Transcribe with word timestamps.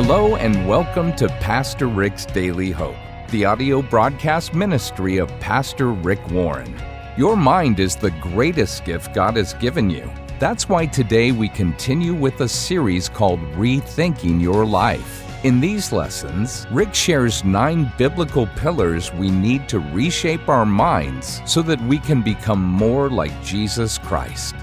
Hello, 0.00 0.36
and 0.36 0.68
welcome 0.68 1.12
to 1.16 1.26
Pastor 1.40 1.88
Rick's 1.88 2.24
Daily 2.24 2.70
Hope, 2.70 2.94
the 3.30 3.44
audio 3.44 3.82
broadcast 3.82 4.54
ministry 4.54 5.16
of 5.16 5.28
Pastor 5.40 5.88
Rick 5.90 6.24
Warren. 6.30 6.72
Your 7.16 7.36
mind 7.36 7.80
is 7.80 7.96
the 7.96 8.12
greatest 8.12 8.84
gift 8.84 9.12
God 9.12 9.34
has 9.34 9.54
given 9.54 9.90
you. 9.90 10.08
That's 10.38 10.68
why 10.68 10.86
today 10.86 11.32
we 11.32 11.48
continue 11.48 12.14
with 12.14 12.40
a 12.42 12.48
series 12.48 13.08
called 13.08 13.40
Rethinking 13.54 14.40
Your 14.40 14.64
Life. 14.64 15.44
In 15.44 15.58
these 15.58 15.90
lessons, 15.90 16.64
Rick 16.70 16.94
shares 16.94 17.42
nine 17.42 17.92
biblical 17.98 18.46
pillars 18.46 19.12
we 19.14 19.32
need 19.32 19.68
to 19.68 19.80
reshape 19.80 20.48
our 20.48 20.64
minds 20.64 21.40
so 21.44 21.60
that 21.62 21.80
we 21.88 21.98
can 21.98 22.22
become 22.22 22.62
more 22.62 23.10
like 23.10 23.42
Jesus 23.42 23.98
Christ. 23.98 24.54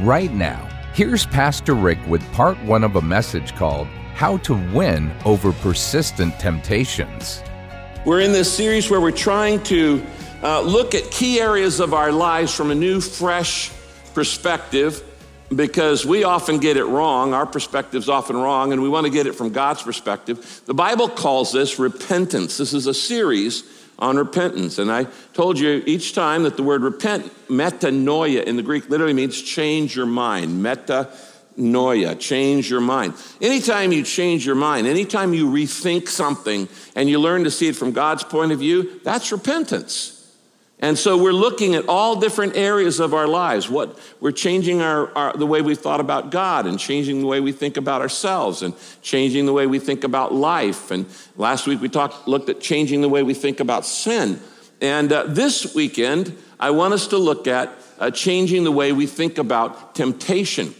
Right 0.00 0.32
now, 0.32 0.68
here's 0.94 1.26
Pastor 1.26 1.74
Rick 1.74 2.00
with 2.08 2.32
part 2.32 2.60
one 2.64 2.82
of 2.82 2.96
a 2.96 3.02
message 3.02 3.54
called 3.54 3.86
How 4.20 4.36
to 4.36 4.52
Win 4.74 5.10
Over 5.24 5.50
Persistent 5.50 6.38
Temptations. 6.38 7.42
We're 8.04 8.20
in 8.20 8.32
this 8.32 8.54
series 8.54 8.90
where 8.90 9.00
we're 9.00 9.12
trying 9.12 9.62
to 9.62 10.04
uh, 10.42 10.60
look 10.60 10.94
at 10.94 11.10
key 11.10 11.40
areas 11.40 11.80
of 11.80 11.94
our 11.94 12.12
lives 12.12 12.54
from 12.54 12.70
a 12.70 12.74
new, 12.74 13.00
fresh 13.00 13.72
perspective 14.12 15.02
because 15.56 16.04
we 16.04 16.24
often 16.24 16.58
get 16.58 16.76
it 16.76 16.84
wrong. 16.84 17.32
Our 17.32 17.46
perspective's 17.46 18.10
often 18.10 18.36
wrong, 18.36 18.74
and 18.74 18.82
we 18.82 18.90
want 18.90 19.06
to 19.06 19.10
get 19.10 19.26
it 19.26 19.32
from 19.32 19.52
God's 19.52 19.80
perspective. 19.80 20.60
The 20.66 20.74
Bible 20.74 21.08
calls 21.08 21.50
this 21.50 21.78
repentance. 21.78 22.58
This 22.58 22.74
is 22.74 22.86
a 22.86 22.92
series 22.92 23.64
on 23.98 24.18
repentance. 24.18 24.78
And 24.78 24.92
I 24.92 25.06
told 25.32 25.58
you 25.58 25.82
each 25.86 26.14
time 26.14 26.42
that 26.42 26.58
the 26.58 26.62
word 26.62 26.82
repent, 26.82 27.32
metanoia 27.48 28.44
in 28.44 28.56
the 28.56 28.62
Greek, 28.62 28.90
literally 28.90 29.14
means 29.14 29.40
change 29.40 29.96
your 29.96 30.04
mind. 30.04 30.62
Metanoia, 31.60 32.18
change 32.18 32.70
your 32.70 32.80
mind. 32.80 33.14
Anytime 33.40 33.92
you 33.92 34.02
change 34.02 34.46
your 34.46 34.54
mind, 34.54 34.86
anytime 34.86 35.34
you 35.34 35.50
rethink 35.50 36.08
something 36.08 36.68
and 36.96 37.08
you 37.08 37.18
learn 37.18 37.44
to 37.44 37.50
see 37.50 37.68
it 37.68 37.76
from 37.76 37.92
God's 37.92 38.24
point 38.24 38.52
of 38.52 38.58
view, 38.58 39.00
that's 39.04 39.30
repentance. 39.30 40.16
And 40.82 40.98
so 40.98 41.22
we're 41.22 41.32
looking 41.32 41.74
at 41.74 41.86
all 41.90 42.18
different 42.18 42.56
areas 42.56 43.00
of 43.00 43.12
our 43.12 43.28
lives. 43.28 43.68
What 43.68 43.98
we're 44.18 44.32
changing 44.32 44.80
our, 44.80 45.14
our, 45.14 45.36
the 45.36 45.46
way 45.46 45.60
we 45.60 45.74
thought 45.74 46.00
about 46.00 46.30
God 46.30 46.66
and 46.66 46.78
changing 46.78 47.20
the 47.20 47.26
way 47.26 47.38
we 47.38 47.52
think 47.52 47.76
about 47.76 48.00
ourselves 48.00 48.62
and 48.62 48.74
changing 49.02 49.44
the 49.44 49.52
way 49.52 49.66
we 49.66 49.78
think 49.78 50.04
about 50.04 50.32
life. 50.32 50.90
And 50.90 51.04
last 51.36 51.66
week 51.66 51.82
we 51.82 51.90
talked 51.90 52.26
looked 52.26 52.48
at 52.48 52.62
changing 52.62 53.02
the 53.02 53.10
way 53.10 53.22
we 53.22 53.34
think 53.34 53.60
about 53.60 53.84
sin. 53.84 54.40
And 54.80 55.12
uh, 55.12 55.24
this 55.24 55.74
weekend 55.74 56.34
I 56.58 56.70
want 56.70 56.94
us 56.94 57.08
to 57.08 57.18
look 57.18 57.46
at 57.46 57.70
uh, 57.98 58.10
changing 58.10 58.64
the 58.64 58.72
way 58.72 58.92
we 58.92 59.06
think 59.06 59.36
about 59.36 59.94
temptation. 59.94 60.74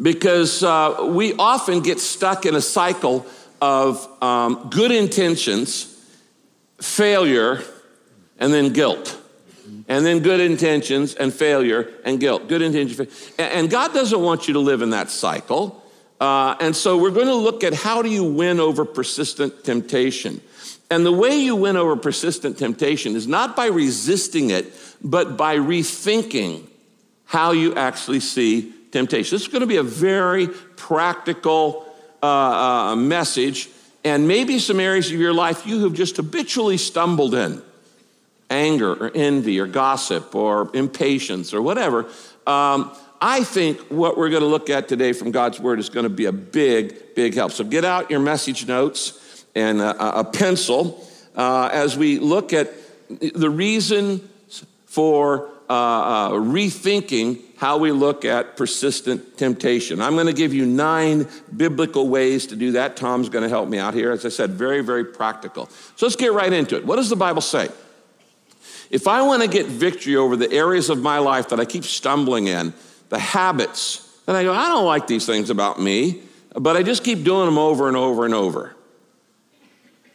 Because 0.00 0.62
uh, 0.62 1.08
we 1.10 1.34
often 1.34 1.80
get 1.80 2.00
stuck 2.00 2.44
in 2.44 2.54
a 2.54 2.60
cycle 2.60 3.26
of 3.60 4.06
um, 4.22 4.68
good 4.70 4.90
intentions, 4.90 5.92
failure, 6.80 7.62
and 8.38 8.52
then 8.52 8.72
guilt. 8.72 9.20
And 9.88 10.06
then 10.06 10.20
good 10.20 10.40
intentions 10.40 11.14
and 11.14 11.32
failure 11.32 11.92
and 12.04 12.20
guilt. 12.20 12.48
Good 12.48 12.62
intentions. 12.62 13.32
And 13.38 13.68
God 13.68 13.92
doesn't 13.92 14.20
want 14.20 14.46
you 14.46 14.54
to 14.54 14.60
live 14.60 14.82
in 14.82 14.90
that 14.90 15.10
cycle. 15.10 15.82
Uh, 16.20 16.54
and 16.60 16.74
so 16.74 16.96
we're 16.96 17.10
going 17.10 17.26
to 17.26 17.34
look 17.34 17.64
at 17.64 17.74
how 17.74 18.02
do 18.02 18.08
you 18.08 18.24
win 18.24 18.60
over 18.60 18.84
persistent 18.84 19.64
temptation. 19.64 20.40
And 20.90 21.04
the 21.04 21.12
way 21.12 21.36
you 21.36 21.56
win 21.56 21.76
over 21.76 21.96
persistent 21.96 22.58
temptation 22.58 23.16
is 23.16 23.26
not 23.26 23.56
by 23.56 23.66
resisting 23.66 24.50
it, 24.50 24.72
but 25.02 25.36
by 25.36 25.56
rethinking 25.56 26.68
how 27.24 27.50
you 27.52 27.74
actually 27.74 28.20
see 28.20 28.72
temptation. 28.96 29.34
This 29.34 29.42
is 29.42 29.48
going 29.48 29.60
to 29.60 29.66
be 29.66 29.76
a 29.76 29.82
very 29.82 30.48
practical 30.76 31.84
uh, 32.22 32.26
uh, 32.26 32.96
message, 32.96 33.68
and 34.04 34.26
maybe 34.26 34.58
some 34.58 34.80
areas 34.80 35.12
of 35.12 35.20
your 35.20 35.34
life 35.34 35.66
you 35.66 35.84
have 35.84 35.92
just 35.92 36.16
habitually 36.16 36.78
stumbled 36.78 37.34
in 37.34 37.62
anger 38.48 38.92
or 38.92 39.10
envy 39.14 39.60
or 39.60 39.66
gossip 39.66 40.34
or 40.34 40.70
impatience 40.74 41.52
or 41.52 41.60
whatever. 41.60 42.06
Um, 42.46 42.90
I 43.20 43.44
think 43.44 43.80
what 43.88 44.16
we're 44.16 44.30
going 44.30 44.42
to 44.42 44.48
look 44.48 44.70
at 44.70 44.88
today 44.88 45.12
from 45.12 45.30
God's 45.30 45.60
Word 45.60 45.78
is 45.78 45.90
going 45.90 46.04
to 46.04 46.10
be 46.10 46.24
a 46.26 46.32
big, 46.32 47.14
big 47.14 47.34
help. 47.34 47.52
So 47.52 47.64
get 47.64 47.84
out 47.84 48.10
your 48.10 48.20
message 48.20 48.66
notes 48.66 49.44
and 49.54 49.80
a, 49.80 50.20
a 50.20 50.24
pencil 50.24 51.06
uh, 51.34 51.68
as 51.70 51.98
we 51.98 52.18
look 52.18 52.52
at 52.52 52.72
the 53.08 53.50
reason 53.50 54.26
for 54.86 55.48
uh, 55.68 55.72
uh, 55.72 56.30
rethinking 56.30 57.42
how 57.56 57.78
we 57.78 57.90
look 57.90 58.24
at 58.24 58.56
persistent 58.56 59.36
temptation. 59.36 60.00
I'm 60.00 60.14
going 60.14 60.26
to 60.26 60.32
give 60.32 60.54
you 60.54 60.64
nine 60.64 61.26
biblical 61.56 62.08
ways 62.08 62.46
to 62.48 62.56
do 62.56 62.72
that. 62.72 62.96
Tom's 62.96 63.28
going 63.28 63.42
to 63.42 63.48
help 63.48 63.68
me 63.68 63.78
out 63.78 63.94
here. 63.94 64.12
As 64.12 64.24
I 64.24 64.28
said, 64.28 64.50
very, 64.50 64.82
very 64.82 65.04
practical. 65.04 65.68
So 65.96 66.06
let's 66.06 66.16
get 66.16 66.32
right 66.32 66.52
into 66.52 66.76
it. 66.76 66.86
What 66.86 66.96
does 66.96 67.08
the 67.08 67.16
Bible 67.16 67.42
say? 67.42 67.68
If 68.90 69.08
I 69.08 69.22
want 69.22 69.42
to 69.42 69.48
get 69.48 69.66
victory 69.66 70.16
over 70.16 70.36
the 70.36 70.50
areas 70.52 70.90
of 70.90 71.02
my 71.02 71.18
life 71.18 71.48
that 71.48 71.58
I 71.58 71.64
keep 71.64 71.84
stumbling 71.84 72.46
in, 72.46 72.72
the 73.08 73.18
habits, 73.18 74.08
then 74.26 74.36
I 74.36 74.44
go, 74.44 74.52
I 74.52 74.68
don't 74.68 74.84
like 74.84 75.06
these 75.06 75.26
things 75.26 75.50
about 75.50 75.80
me, 75.80 76.22
but 76.54 76.76
I 76.76 76.82
just 76.82 77.02
keep 77.02 77.24
doing 77.24 77.46
them 77.46 77.58
over 77.58 77.88
and 77.88 77.96
over 77.96 78.24
and 78.24 78.34
over. 78.34 78.75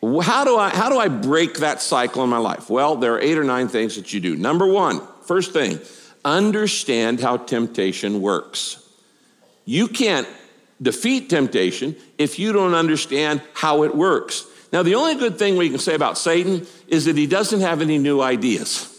How 0.01 0.43
do 0.43 0.57
I, 0.57 0.69
how 0.69 0.89
do 0.89 0.97
I 0.97 1.07
break 1.07 1.59
that 1.59 1.81
cycle 1.81 2.23
in 2.23 2.29
my 2.29 2.39
life? 2.39 2.69
Well, 2.69 2.95
there 2.95 3.13
are 3.13 3.19
eight 3.19 3.37
or 3.37 3.43
nine 3.43 3.67
things 3.67 3.95
that 3.95 4.13
you 4.13 4.19
do. 4.19 4.35
Number 4.35 4.65
one, 4.65 5.01
first 5.23 5.53
thing, 5.53 5.79
understand 6.25 7.19
how 7.19 7.37
temptation 7.37 8.21
works. 8.21 8.83
You 9.65 9.87
can't 9.87 10.27
defeat 10.81 11.29
temptation 11.29 11.95
if 12.17 12.39
you 12.39 12.51
don't 12.51 12.73
understand 12.73 13.41
how 13.53 13.83
it 13.83 13.95
works. 13.95 14.47
Now, 14.73 14.83
the 14.83 14.95
only 14.95 15.15
good 15.15 15.37
thing 15.37 15.57
we 15.57 15.69
can 15.69 15.79
say 15.79 15.93
about 15.93 16.17
Satan 16.17 16.65
is 16.87 17.05
that 17.05 17.17
he 17.17 17.27
doesn't 17.27 17.59
have 17.59 17.81
any 17.81 17.99
new 17.99 18.21
ideas. 18.21 18.90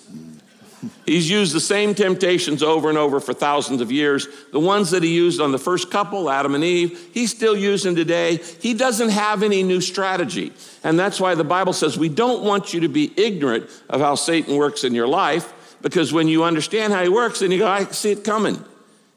He's 1.07 1.31
used 1.31 1.55
the 1.55 1.61
same 1.61 1.95
temptations 1.95 2.63
over 2.63 2.89
and 2.89 2.99
over 2.99 3.21
for 3.21 3.33
thousands 3.33 3.81
of 3.81 3.93
years. 3.93 4.27
The 4.51 4.59
ones 4.59 4.91
that 4.91 5.03
he 5.03 5.15
used 5.15 5.41
on 5.41 5.53
the 5.53 5.59
first 5.59 5.91
couple, 5.91 6.29
Adam 6.29 6.55
and 6.55 6.65
Eve, 6.65 7.11
he's 7.13 7.31
still 7.31 7.57
using 7.57 7.95
today. 7.95 8.41
He 8.61 8.75
doesn't 8.75 9.11
have 9.11 9.43
any 9.43 9.63
new 9.63 9.81
strategy. 9.81 10.53
And 10.83 10.99
that's 10.99 11.21
why 11.21 11.37
the 11.37 11.45
Bible 11.45 11.73
says 11.73 11.97
we 11.97 12.09
don't 12.09 12.43
want 12.43 12.75
you 12.75 12.81
to 12.81 12.89
be 12.89 13.13
ignorant 13.17 13.71
of 13.89 14.01
how 14.01 14.17
Satan 14.17 14.57
works 14.57 14.83
in 14.83 14.95
your 14.95 15.07
life, 15.07 15.53
because 15.83 16.13
when 16.13 16.27
you 16.27 16.43
understand 16.43 16.93
how 16.93 17.03
he 17.03 17.09
works, 17.09 17.41
then 17.41 17.53
you 17.53 17.59
go, 17.59 17.69
I 17.69 17.85
see 17.85 18.11
it 18.11 18.25
coming. 18.25 18.65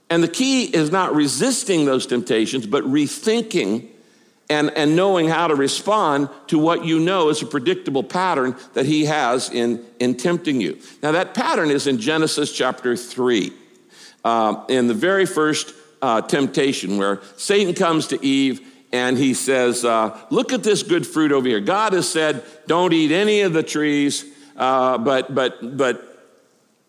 And 0.10 0.22
the 0.22 0.28
key 0.28 0.66
is 0.66 0.92
not 0.92 1.16
resisting 1.16 1.86
those 1.86 2.06
temptations, 2.06 2.68
but 2.68 2.84
rethinking 2.84 3.88
and, 4.50 4.72
and 4.72 4.96
knowing 4.96 5.28
how 5.28 5.48
to 5.48 5.56
respond 5.56 6.30
to 6.48 6.60
what 6.60 6.86
you 6.86 7.00
know 7.00 7.30
is 7.30 7.42
a 7.42 7.46
predictable 7.46 8.04
pattern 8.04 8.56
that 8.74 8.86
he 8.86 9.06
has 9.06 9.50
in, 9.50 9.84
in 10.00 10.16
tempting 10.16 10.62
you. 10.62 10.80
Now, 11.02 11.12
that 11.14 11.34
pattern 11.34 11.72
is 11.72 11.88
in 11.88 12.00
Genesis 12.00 12.52
chapter 12.52 12.96
3, 12.96 13.52
uh, 14.24 14.64
in 14.70 14.88
the 14.88 14.94
very 14.94 15.26
first 15.26 15.74
uh, 16.02 16.22
temptation, 16.22 16.98
where 16.98 17.22
Satan 17.38 17.74
comes 17.74 18.08
to 18.08 18.24
Eve 18.24 18.62
and 18.92 19.18
he 19.18 19.34
says, 19.34 19.84
uh, 19.84 20.18
Look 20.30 20.54
at 20.54 20.64
this 20.64 20.84
good 20.84 21.06
fruit 21.08 21.32
over 21.32 21.48
here. 21.48 21.60
God 21.60 21.94
has 21.94 22.10
said, 22.10 22.44
Don't 22.68 22.94
eat 22.94 23.12
any 23.12 23.42
of 23.42 23.54
the 23.54 23.64
trees, 23.64 24.26
uh, 24.56 24.98
but, 24.98 25.34
but, 25.34 25.78
but, 25.78 26.12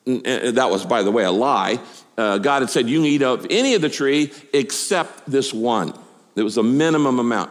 that 0.05 0.69
was, 0.71 0.87
by 0.87 1.03
the 1.03 1.11
way, 1.11 1.25
a 1.25 1.33
lie. 1.33 1.81
Uh, 2.17 2.38
God 2.38 2.62
had 2.62 2.71
said, 2.71 2.88
You 2.88 2.99
can 2.99 3.06
eat 3.06 3.23
of 3.23 3.47
any 3.50 3.75
of 3.75 3.83
the 3.83 3.88
tree 3.88 4.33
except 4.53 5.28
this 5.28 5.53
one. 5.53 5.94
It 6.36 6.42
was 6.42 6.56
a 6.58 6.62
minimum 6.62 7.19
amount. 7.19 7.50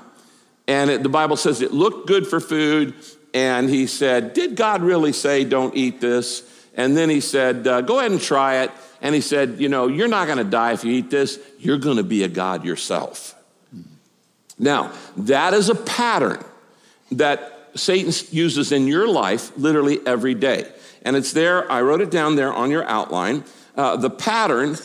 And 0.68 0.90
it, 0.90 1.03
the 1.03 1.09
Bible 1.09 1.38
says 1.38 1.62
it 1.62 1.73
looked 1.73 2.07
good 2.07 2.28
for 2.28 2.40
food. 2.40 2.94
And 3.34 3.69
he 3.69 3.88
said, 3.88 4.34
Did 4.34 4.56
God 4.56 4.81
really 4.81 5.12
say 5.12 5.44
don't 5.44 5.75
eat 5.75 6.00
this? 6.00 6.50
And 6.75 6.95
then 6.95 7.09
he 7.09 7.19
said, 7.19 7.68
uh, 7.68 7.81
Go 7.81 8.00
ahead 8.00 8.12
and 8.12 8.22
try 8.22 8.63
it. 8.63 8.72
And 9.01 9.13
he 9.13 9.22
said, 9.22 9.59
You 9.59 9.69
know, 9.69 9.88
you're 9.88 10.07
not 10.07 10.25
going 10.25 10.38
to 10.38 10.44
die 10.44 10.74
if 10.74 10.84
you 10.84 10.94
eat 10.94 11.09
this. 11.09 11.40
You're 11.59 11.78
going 11.78 11.97
to 11.97 12.03
be 12.03 12.24
a 12.24 12.28
God 12.28 12.63
yourself. 12.63 13.35
Now, 14.57 14.94
that 15.18 15.54
is 15.54 15.69
a 15.69 15.75
pattern 15.75 16.44
that 17.12 17.69
Satan 17.75 18.13
uses 18.31 18.71
in 18.71 18.88
your 18.88 19.07
life 19.07 19.51
literally 19.57 20.00
every 20.06 20.33
day. 20.33 20.71
And 21.04 21.15
it's 21.15 21.33
there, 21.33 21.69
I 21.71 21.81
wrote 21.81 22.01
it 22.01 22.10
down 22.10 22.36
there 22.36 22.54
on 22.54 22.71
your 22.71 22.83
outline. 22.86 23.44
Uh, 23.75 23.98
the 23.98 24.10
pattern 24.10 24.77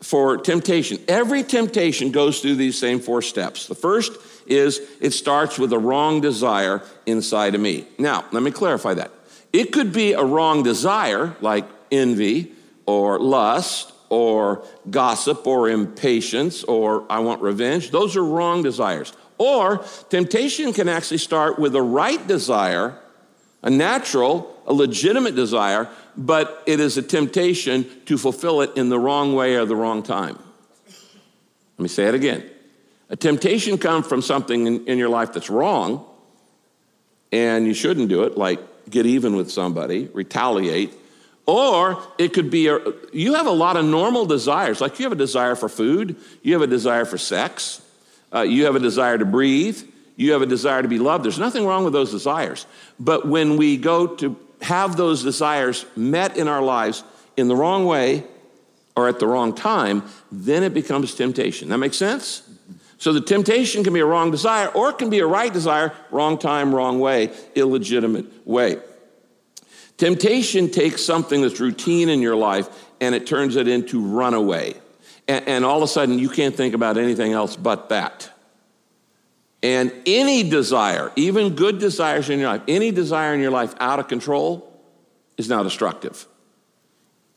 for 0.00 0.36
temptation. 0.36 0.98
Every 1.08 1.42
temptation 1.42 2.12
goes 2.12 2.40
through 2.40 2.56
these 2.56 2.78
same 2.78 3.00
four 3.00 3.22
steps. 3.22 3.66
The 3.66 3.74
first 3.74 4.12
is 4.46 4.80
it 5.00 5.10
starts 5.10 5.58
with 5.58 5.72
a 5.72 5.78
wrong 5.78 6.20
desire 6.20 6.82
inside 7.06 7.54
of 7.54 7.60
me. 7.60 7.86
Now, 7.98 8.24
let 8.32 8.42
me 8.42 8.50
clarify 8.50 8.94
that. 8.94 9.10
It 9.52 9.72
could 9.72 9.92
be 9.92 10.12
a 10.12 10.24
wrong 10.24 10.62
desire, 10.62 11.36
like 11.40 11.64
envy 11.90 12.52
or 12.86 13.18
lust 13.18 13.92
or 14.08 14.64
gossip 14.90 15.46
or 15.46 15.68
impatience 15.68 16.64
or 16.64 17.04
I 17.10 17.18
want 17.18 17.42
revenge. 17.42 17.90
Those 17.90 18.16
are 18.16 18.24
wrong 18.24 18.62
desires. 18.62 19.12
Or 19.36 19.84
temptation 20.08 20.72
can 20.72 20.88
actually 20.88 21.18
start 21.18 21.58
with 21.58 21.76
a 21.76 21.82
right 21.82 22.24
desire, 22.26 22.98
a 23.62 23.70
natural, 23.70 24.57
a 24.68 24.72
legitimate 24.72 25.34
desire, 25.34 25.88
but 26.16 26.62
it 26.66 26.78
is 26.78 26.96
a 26.98 27.02
temptation 27.02 27.86
to 28.04 28.18
fulfill 28.18 28.60
it 28.60 28.76
in 28.76 28.90
the 28.90 28.98
wrong 28.98 29.34
way 29.34 29.56
or 29.56 29.64
the 29.64 29.74
wrong 29.74 30.02
time. 30.02 30.38
Let 31.78 31.82
me 31.82 31.88
say 31.88 32.04
it 32.04 32.14
again. 32.14 32.48
A 33.08 33.16
temptation 33.16 33.78
comes 33.78 34.06
from 34.06 34.20
something 34.20 34.66
in, 34.66 34.86
in 34.86 34.98
your 34.98 35.08
life 35.08 35.32
that's 35.32 35.48
wrong, 35.48 36.04
and 37.32 37.66
you 37.66 37.72
shouldn't 37.72 38.10
do 38.10 38.24
it, 38.24 38.36
like 38.36 38.60
get 38.90 39.06
even 39.06 39.36
with 39.36 39.50
somebody, 39.50 40.10
retaliate. 40.12 40.92
Or 41.46 42.02
it 42.18 42.34
could 42.34 42.50
be 42.50 42.68
a, 42.68 42.78
you 43.10 43.34
have 43.34 43.46
a 43.46 43.52
lot 43.52 43.78
of 43.78 43.86
normal 43.86 44.26
desires, 44.26 44.82
like 44.82 44.98
you 44.98 45.06
have 45.06 45.12
a 45.12 45.16
desire 45.16 45.54
for 45.54 45.70
food, 45.70 46.16
you 46.42 46.52
have 46.52 46.62
a 46.62 46.66
desire 46.66 47.06
for 47.06 47.16
sex, 47.16 47.80
uh, 48.34 48.42
you 48.42 48.66
have 48.66 48.76
a 48.76 48.80
desire 48.80 49.16
to 49.16 49.24
breathe, 49.24 49.80
you 50.16 50.32
have 50.32 50.42
a 50.42 50.46
desire 50.46 50.82
to 50.82 50.88
be 50.88 50.98
loved. 50.98 51.24
There's 51.24 51.38
nothing 51.38 51.64
wrong 51.64 51.84
with 51.84 51.94
those 51.94 52.10
desires. 52.10 52.66
But 53.00 53.26
when 53.26 53.56
we 53.56 53.78
go 53.78 54.08
to 54.16 54.36
have 54.62 54.96
those 54.96 55.22
desires 55.22 55.86
met 55.96 56.36
in 56.36 56.48
our 56.48 56.62
lives 56.62 57.04
in 57.36 57.48
the 57.48 57.56
wrong 57.56 57.86
way 57.86 58.24
or 58.96 59.08
at 59.08 59.20
the 59.20 59.26
wrong 59.26 59.54
time, 59.54 60.02
then 60.32 60.62
it 60.62 60.74
becomes 60.74 61.14
temptation. 61.14 61.68
That 61.68 61.78
makes 61.78 61.96
sense? 61.96 62.42
So 62.98 63.12
the 63.12 63.20
temptation 63.20 63.84
can 63.84 63.92
be 63.92 64.00
a 64.00 64.06
wrong 64.06 64.32
desire 64.32 64.66
or 64.68 64.90
it 64.90 64.98
can 64.98 65.08
be 65.08 65.20
a 65.20 65.26
right 65.26 65.52
desire, 65.52 65.92
wrong 66.10 66.36
time, 66.36 66.74
wrong 66.74 66.98
way, 66.98 67.30
illegitimate 67.54 68.26
way. 68.46 68.78
Temptation 69.96 70.70
takes 70.70 71.02
something 71.04 71.42
that's 71.42 71.60
routine 71.60 72.08
in 72.08 72.20
your 72.20 72.36
life 72.36 72.68
and 73.00 73.14
it 73.14 73.26
turns 73.26 73.56
it 73.56 73.68
into 73.68 74.00
runaway. 74.00 74.74
And, 75.28 75.46
and 75.46 75.64
all 75.64 75.76
of 75.76 75.82
a 75.82 75.88
sudden, 75.88 76.18
you 76.18 76.28
can't 76.28 76.56
think 76.56 76.74
about 76.74 76.98
anything 76.98 77.32
else 77.32 77.54
but 77.54 77.88
that. 77.90 78.30
And 79.62 79.92
any 80.06 80.48
desire, 80.48 81.10
even 81.16 81.56
good 81.56 81.78
desires 81.78 82.30
in 82.30 82.38
your 82.38 82.48
life, 82.48 82.62
any 82.68 82.92
desire 82.92 83.34
in 83.34 83.40
your 83.40 83.50
life 83.50 83.74
out 83.80 83.98
of 83.98 84.08
control 84.08 84.72
is 85.36 85.48
now 85.48 85.62
destructive. 85.62 86.26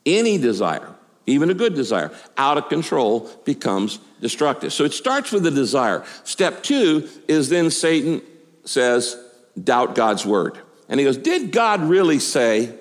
Any 0.05 0.37
desire, 0.37 0.95
even 1.25 1.49
a 1.49 1.53
good 1.53 1.73
desire, 1.73 2.11
out 2.37 2.57
of 2.57 2.69
control 2.69 3.29
becomes 3.45 3.99
destructive. 4.19 4.71
So 4.71 4.83
it 4.83 4.93
starts 4.93 5.31
with 5.31 5.43
the 5.43 5.51
desire. 5.51 6.05
Step 6.23 6.61
two 6.63 7.09
is 7.27 7.49
then 7.49 7.71
Satan 7.71 8.21
says, 8.65 9.17
doubt 9.61 9.95
God's 9.95 10.25
word. 10.25 10.57
And 10.89 10.99
he 10.99 11.05
goes, 11.05 11.17
Did 11.17 11.51
God 11.51 11.81
really 11.81 12.19
say? 12.19 12.77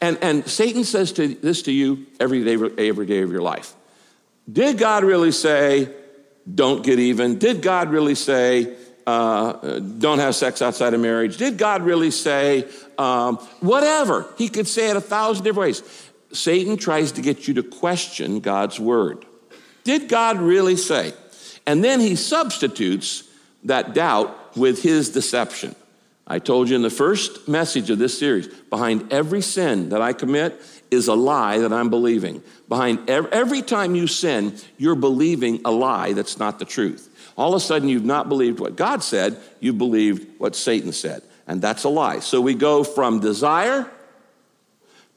And, 0.00 0.18
and 0.22 0.46
Satan 0.48 0.84
says 0.84 1.12
to, 1.12 1.28
this 1.34 1.62
to 1.62 1.72
you 1.72 2.06
every 2.20 2.44
day, 2.44 2.88
every 2.88 3.06
day 3.06 3.22
of 3.22 3.30
your 3.30 3.42
life. 3.42 3.74
Did 4.50 4.78
God 4.78 5.04
really 5.04 5.32
say, 5.32 5.92
don't 6.54 6.84
get 6.84 6.98
even? 6.98 7.38
Did 7.38 7.62
God 7.62 7.90
really 7.90 8.14
say, 8.14 8.76
uh, 9.06 9.78
don't 9.78 10.18
have 10.18 10.34
sex 10.34 10.62
outside 10.62 10.94
of 10.94 11.00
marriage? 11.00 11.36
Did 11.36 11.58
God 11.58 11.82
really 11.82 12.10
say, 12.10 12.66
um, 12.96 13.36
whatever? 13.60 14.26
He 14.36 14.48
could 14.48 14.68
say 14.68 14.90
it 14.90 14.96
a 14.96 15.00
thousand 15.00 15.44
different 15.44 15.68
ways. 15.68 15.82
Satan 16.32 16.76
tries 16.76 17.12
to 17.12 17.22
get 17.22 17.48
you 17.48 17.54
to 17.54 17.62
question 17.62 18.40
God's 18.40 18.78
word. 18.78 19.24
Did 19.84 20.08
God 20.08 20.38
really 20.38 20.76
say? 20.76 21.14
And 21.66 21.82
then 21.82 22.00
he 22.00 22.16
substitutes 22.16 23.24
that 23.64 23.94
doubt 23.94 24.56
with 24.56 24.82
his 24.82 25.10
deception. 25.10 25.74
I 26.26 26.38
told 26.38 26.68
you 26.68 26.76
in 26.76 26.82
the 26.82 26.90
first 26.90 27.48
message 27.48 27.88
of 27.88 27.98
this 27.98 28.18
series 28.18 28.48
behind 28.48 29.12
every 29.12 29.40
sin 29.40 29.88
that 29.88 30.02
I 30.02 30.12
commit 30.12 30.60
is 30.90 31.08
a 31.08 31.14
lie 31.14 31.58
that 31.58 31.72
I'm 31.72 31.90
believing. 31.90 32.42
Behind 32.68 33.08
every, 33.08 33.62
time 33.62 33.94
you 33.94 34.06
sin, 34.06 34.56
you're 34.76 34.94
believing 34.94 35.60
a 35.64 35.70
lie 35.70 36.12
that's 36.12 36.38
not 36.38 36.58
the 36.58 36.64
truth. 36.64 37.08
All 37.36 37.54
of 37.54 37.56
a 37.56 37.60
sudden, 37.60 37.88
you've 37.88 38.04
not 38.04 38.28
believed 38.28 38.60
what 38.60 38.76
God 38.76 39.02
said, 39.02 39.38
you 39.60 39.72
believed 39.72 40.38
what 40.38 40.56
Satan 40.56 40.92
said. 40.92 41.22
And 41.46 41.62
that's 41.62 41.84
a 41.84 41.88
lie. 41.88 42.20
So 42.20 42.40
we 42.40 42.54
go 42.54 42.84
from 42.84 43.20
desire 43.20 43.90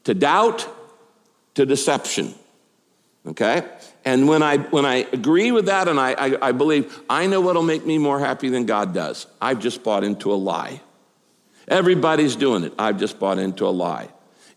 to 0.04 0.14
doubt 0.14 0.68
to 1.54 1.66
deception. 1.66 2.34
Okay? 3.26 3.66
And 4.04 4.26
when 4.26 4.42
I, 4.42 4.58
when 4.58 4.84
I 4.84 5.06
agree 5.12 5.52
with 5.52 5.66
that 5.66 5.88
and 5.88 6.00
I, 6.00 6.12
I, 6.12 6.48
I 6.48 6.52
believe, 6.52 7.00
I 7.08 7.26
know 7.26 7.40
what'll 7.40 7.62
make 7.62 7.86
me 7.86 7.98
more 7.98 8.18
happy 8.18 8.48
than 8.48 8.66
God 8.66 8.94
does, 8.94 9.26
I've 9.40 9.60
just 9.60 9.84
bought 9.84 10.04
into 10.04 10.32
a 10.32 10.34
lie. 10.34 10.80
Everybody's 11.68 12.34
doing 12.34 12.64
it. 12.64 12.72
I've 12.78 12.98
just 12.98 13.18
bought 13.18 13.38
into 13.38 13.66
a 13.66 13.70
lie. 13.70 14.08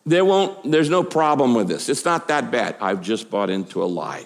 There 0.05 0.23
won't, 0.23 0.71
there's 0.71 0.89
no 0.89 1.03
problem 1.03 1.55
with 1.55 1.67
this. 1.67 1.89
It's 1.89 2.05
not 2.05 2.27
that 2.27 2.51
bad. 2.51 2.75
I've 2.79 3.01
just 3.01 3.29
bought 3.29 3.49
into 3.49 3.83
a 3.83 3.85
lie. 3.85 4.25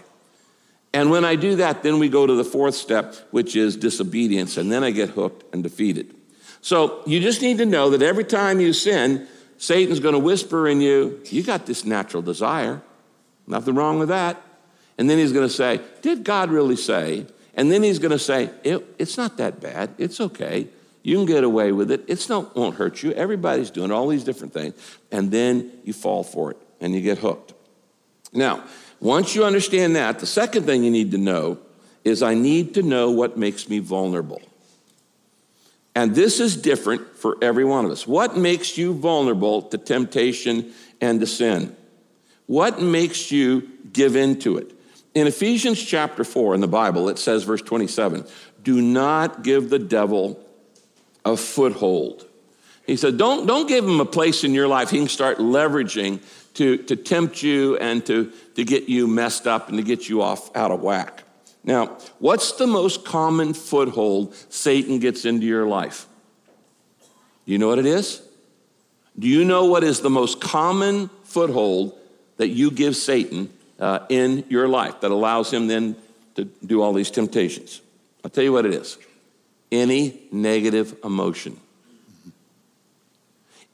And 0.94 1.12
when 1.12 1.24
I 1.24 1.36
do 1.36 1.58
that, 1.58 1.84
then 1.84 2.00
we 2.00 2.10
go 2.10 2.26
to 2.26 2.34
the 2.34 2.44
fourth 2.44 2.76
step, 2.76 3.16
which 3.32 3.56
is 3.56 3.76
disobedience, 3.76 4.58
and 4.58 4.72
then 4.72 4.84
I 4.84 4.92
get 4.92 5.10
hooked 5.10 5.54
and 5.54 5.64
defeated. 5.64 6.16
So 6.62 7.02
you 7.06 7.20
just 7.20 7.42
need 7.42 7.60
to 7.60 7.66
know 7.66 7.92
that 7.92 8.02
every 8.02 8.24
time 8.24 8.60
you 8.60 8.74
sin, 8.74 9.28
Satan's 9.58 10.00
going 10.00 10.14
to 10.14 10.20
whisper 10.20 10.68
in 10.68 10.82
you, 10.82 11.22
You 11.26 11.44
got 11.44 11.66
this 11.66 11.86
natural 11.86 12.24
desire. 12.24 12.82
Nothing 13.48 13.76
wrong 13.76 14.00
with 14.00 14.10
that. 14.10 14.42
And 14.98 15.10
then 15.10 15.18
he's 15.18 15.32
going 15.32 15.48
to 15.48 15.54
say, 15.54 15.80
Did 16.02 16.24
God 16.24 16.50
really 16.50 16.76
say? 16.76 17.28
And 17.54 17.72
then 17.72 17.84
he's 17.84 18.00
going 18.00 18.12
to 18.12 18.20
say, 18.20 18.50
it, 18.64 18.84
It's 18.98 19.18
not 19.18 19.38
that 19.38 19.60
bad. 19.62 19.94
It's 19.98 20.20
okay. 20.20 20.68
You 21.10 21.16
can 21.16 21.26
get 21.26 21.44
away 21.44 21.72
with 21.72 21.90
it. 21.90 22.04
It's 22.08 22.30
not 22.30 22.56
won't 22.56 22.76
hurt 22.76 23.02
you. 23.02 23.12
Everybody's 23.14 23.72
doing 23.72 23.92
all 23.92 24.08
these 24.08 24.24
different 24.24 24.54
things. 24.54 24.76
And 25.12 25.32
then 25.32 25.72
you 25.84 25.92
fall 25.92 26.24
for 26.24 26.52
it 26.52 26.58
and 26.80 26.94
you 26.94 27.02
get 27.02 27.18
hooked. 27.18 27.56
Now, 28.32 28.64
once 29.00 29.34
you 29.34 29.44
understand 29.44 29.96
that, 29.96 30.20
the 30.20 30.28
second 30.28 30.68
thing 30.68 30.84
you 30.84 30.92
need 30.92 31.10
to 31.10 31.18
know 31.18 31.58
is 32.04 32.22
I 32.22 32.36
need 32.36 32.76
to 32.76 32.84
know 32.84 33.10
what 33.10 33.40
makes 33.40 33.68
me 33.68 33.80
vulnerable. 33.80 34.40
And 35.96 36.14
this 36.14 36.40
is 36.40 36.56
different 36.56 37.16
for 37.16 37.40
every 37.42 37.66
one 37.66 37.86
of 37.86 37.92
us. 37.92 38.06
What 38.06 38.38
makes 38.38 38.78
you 38.78 38.94
vulnerable 38.94 39.64
to 39.64 39.80
temptation 39.80 40.74
and 41.02 41.20
to 41.22 41.26
sin? 41.26 41.76
What 42.46 42.84
makes 42.84 43.32
you 43.32 43.68
give 43.92 44.16
in 44.16 44.38
to 44.42 44.60
it? 44.60 44.74
In 45.16 45.26
Ephesians 45.26 45.84
chapter 45.84 46.24
4 46.24 46.54
in 46.54 46.62
the 46.62 46.68
Bible, 46.68 47.10
it 47.10 47.18
says, 47.18 47.46
verse 47.46 47.64
27, 47.64 48.28
do 48.62 48.80
not 48.80 49.42
give 49.42 49.72
the 49.72 49.80
devil 49.80 50.46
a 51.26 51.36
foothold. 51.38 52.26
He 52.86 52.98
said, 52.98 53.18
don't, 53.18 53.46
don't 53.46 53.68
give 53.68 53.86
him 53.86 54.00
a 54.00 54.06
place 54.06 54.44
in 54.44 54.54
your 54.54 54.68
life 54.68 54.90
he 54.90 54.98
can 54.98 55.08
start 55.08 55.38
leveraging 55.38 56.22
to, 56.56 56.78
to 56.78 56.96
tempt 56.96 57.44
you 57.44 57.78
and 57.78 58.04
to, 58.08 58.32
to 58.56 58.64
get 58.64 58.90
you 58.90 59.08
messed 59.08 59.46
up 59.46 59.70
and 59.70 59.78
to 59.78 59.84
get 59.84 60.10
you 60.10 60.22
off 60.22 60.56
out 60.56 60.72
of 60.72 60.82
whack. 60.82 61.24
Now, 61.64 61.98
what's 62.18 62.54
the 62.54 62.66
most 62.66 63.06
common 63.06 63.54
foothold 63.54 64.34
Satan 64.50 65.00
gets 65.00 65.26
into 65.26 65.46
your 65.46 65.68
life? 65.68 66.08
Do 67.46 67.52
you 67.52 67.58
know 67.58 67.68
what 67.68 67.80
it 67.80 67.86
is? 67.86 68.22
Do 69.18 69.28
you 69.28 69.46
know 69.46 69.66
what 69.66 69.84
is 69.84 70.02
the 70.02 70.10
most 70.10 70.42
common 70.42 71.10
foothold 71.26 71.96
that 72.38 72.48
you 72.48 72.72
give 72.72 72.96
Satan 72.96 73.52
uh, 73.80 74.00
in 74.10 74.46
your 74.50 74.68
life 74.68 75.02
that 75.02 75.12
allows 75.12 75.52
him 75.52 75.68
then 75.68 75.96
to 76.36 76.46
do 76.46 76.82
all 76.82 76.94
these 76.94 77.12
temptations? 77.12 77.82
I'll 78.24 78.32
tell 78.32 78.44
you 78.44 78.54
what 78.54 78.66
it 78.66 78.74
is 78.74 78.98
any 79.72 80.22
negative 80.32 80.96
emotion. 81.04 81.60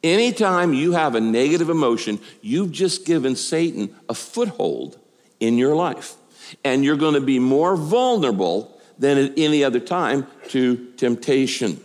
Anytime 0.04 0.74
you 0.74 0.92
have 0.92 1.16
a 1.16 1.22
negative 1.22 1.70
emotion, 1.70 2.20
you've 2.42 2.72
just 2.72 3.06
given 3.06 3.36
Satan 3.36 3.96
a 4.08 4.14
foothold 4.14 5.00
in 5.40 5.58
your 5.58 5.76
life. 5.76 6.16
And 6.64 6.86
you're 6.86 6.96
going 6.96 7.16
to 7.16 7.22
be 7.22 7.40
more 7.40 7.76
vulnerable 7.76 8.80
than 9.00 9.18
at 9.18 9.34
any 9.36 9.64
other 9.64 9.80
time 9.80 10.28
to 10.50 10.92
temptation. 10.98 11.80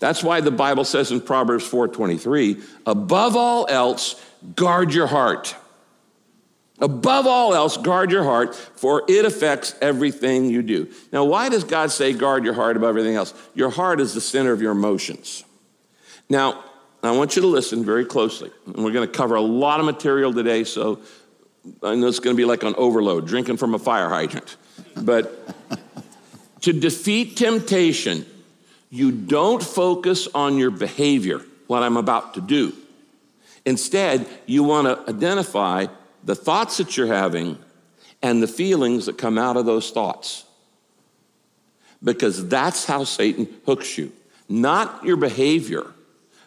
That's 0.00 0.22
why 0.22 0.40
the 0.40 0.50
Bible 0.50 0.84
says 0.84 1.12
in 1.12 1.20
Proverbs 1.20 1.64
4:23, 1.64 2.62
above 2.86 3.36
all 3.36 3.66
else, 3.68 4.20
guard 4.56 4.92
your 4.92 5.06
heart. 5.06 5.54
Above 6.80 7.26
all 7.26 7.54
else, 7.54 7.76
guard 7.76 8.10
your 8.10 8.24
heart, 8.24 8.54
for 8.54 9.04
it 9.08 9.24
affects 9.24 9.74
everything 9.80 10.50
you 10.50 10.60
do. 10.60 10.88
Now, 11.12 11.24
why 11.24 11.48
does 11.48 11.62
God 11.62 11.92
say 11.92 12.12
guard 12.12 12.44
your 12.44 12.54
heart 12.54 12.76
above 12.76 12.90
everything 12.90 13.14
else? 13.14 13.32
Your 13.54 13.70
heart 13.70 14.00
is 14.00 14.12
the 14.12 14.20
center 14.20 14.52
of 14.52 14.60
your 14.60 14.72
emotions. 14.72 15.44
Now, 16.28 16.64
I 17.02 17.12
want 17.12 17.36
you 17.36 17.42
to 17.42 17.48
listen 17.48 17.84
very 17.84 18.04
closely. 18.04 18.50
And 18.66 18.84
we're 18.84 18.92
going 18.92 19.06
to 19.06 19.12
cover 19.12 19.36
a 19.36 19.40
lot 19.40 19.78
of 19.78 19.86
material 19.86 20.32
today, 20.32 20.64
so 20.64 21.00
I 21.82 21.94
know 21.94 22.08
it's 22.08 22.18
going 22.18 22.34
to 22.34 22.40
be 22.40 22.44
like 22.44 22.64
on 22.64 22.74
overload, 22.76 23.26
drinking 23.26 23.58
from 23.58 23.74
a 23.74 23.78
fire 23.78 24.08
hydrant. 24.08 24.56
But 24.96 25.54
to 26.62 26.72
defeat 26.72 27.36
temptation, 27.36 28.26
you 28.90 29.12
don't 29.12 29.62
focus 29.62 30.28
on 30.34 30.56
your 30.56 30.70
behavior, 30.70 31.40
what 31.66 31.82
I'm 31.82 31.96
about 31.96 32.34
to 32.34 32.40
do. 32.40 32.72
Instead, 33.64 34.26
you 34.46 34.64
want 34.64 34.86
to 34.86 35.12
identify 35.12 35.86
the 36.24 36.34
thoughts 36.34 36.78
that 36.78 36.96
you're 36.96 37.06
having 37.06 37.58
and 38.22 38.42
the 38.42 38.48
feelings 38.48 39.06
that 39.06 39.18
come 39.18 39.38
out 39.38 39.56
of 39.56 39.66
those 39.66 39.90
thoughts. 39.90 40.44
Because 42.02 42.48
that's 42.48 42.84
how 42.84 43.04
Satan 43.04 43.48
hooks 43.66 43.96
you. 43.98 44.12
Not 44.48 45.04
your 45.04 45.16
behavior, 45.16 45.84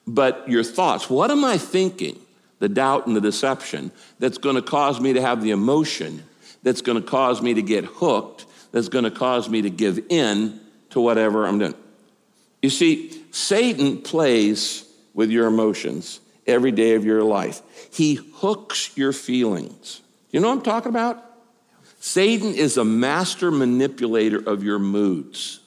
but 0.05 0.47
your 0.47 0.63
thoughts. 0.63 1.09
What 1.09 1.31
am 1.31 1.45
I 1.45 1.57
thinking? 1.57 2.19
The 2.59 2.69
doubt 2.69 3.05
and 3.05 3.15
the 3.15 3.21
deception 3.21 3.91
that's 4.17 4.39
going 4.39 4.55
to 4.55 4.63
cause 4.63 4.99
me 4.99 5.13
to 5.13 5.21
have 5.21 5.43
the 5.43 5.51
emotion, 5.51 6.23
that's 6.63 6.81
going 6.81 6.99
to 6.99 7.07
cause 7.07 7.41
me 7.41 7.53
to 7.53 7.61
get 7.61 7.85
hooked, 7.85 8.45
that's 8.71 8.89
going 8.89 9.03
to 9.03 9.11
cause 9.11 9.47
me 9.47 9.61
to 9.61 9.69
give 9.69 9.99
in 10.09 10.59
to 10.89 10.99
whatever 10.99 11.45
I'm 11.45 11.59
doing. 11.59 11.75
You 12.63 12.71
see, 12.71 13.23
Satan 13.31 14.01
plays 14.01 14.83
with 15.13 15.29
your 15.29 15.45
emotions 15.47 16.19
every 16.47 16.71
day 16.71 16.95
of 16.95 17.05
your 17.05 17.23
life. 17.23 17.61
He 17.91 18.15
hooks 18.15 18.95
your 18.97 19.13
feelings. 19.13 20.01
You 20.31 20.39
know 20.39 20.49
what 20.49 20.57
I'm 20.57 20.63
talking 20.63 20.89
about? 20.89 21.23
Satan 21.99 22.53
is 22.53 22.77
a 22.77 22.85
master 22.85 23.51
manipulator 23.51 24.37
of 24.37 24.63
your 24.63 24.79
moods. 24.79 25.59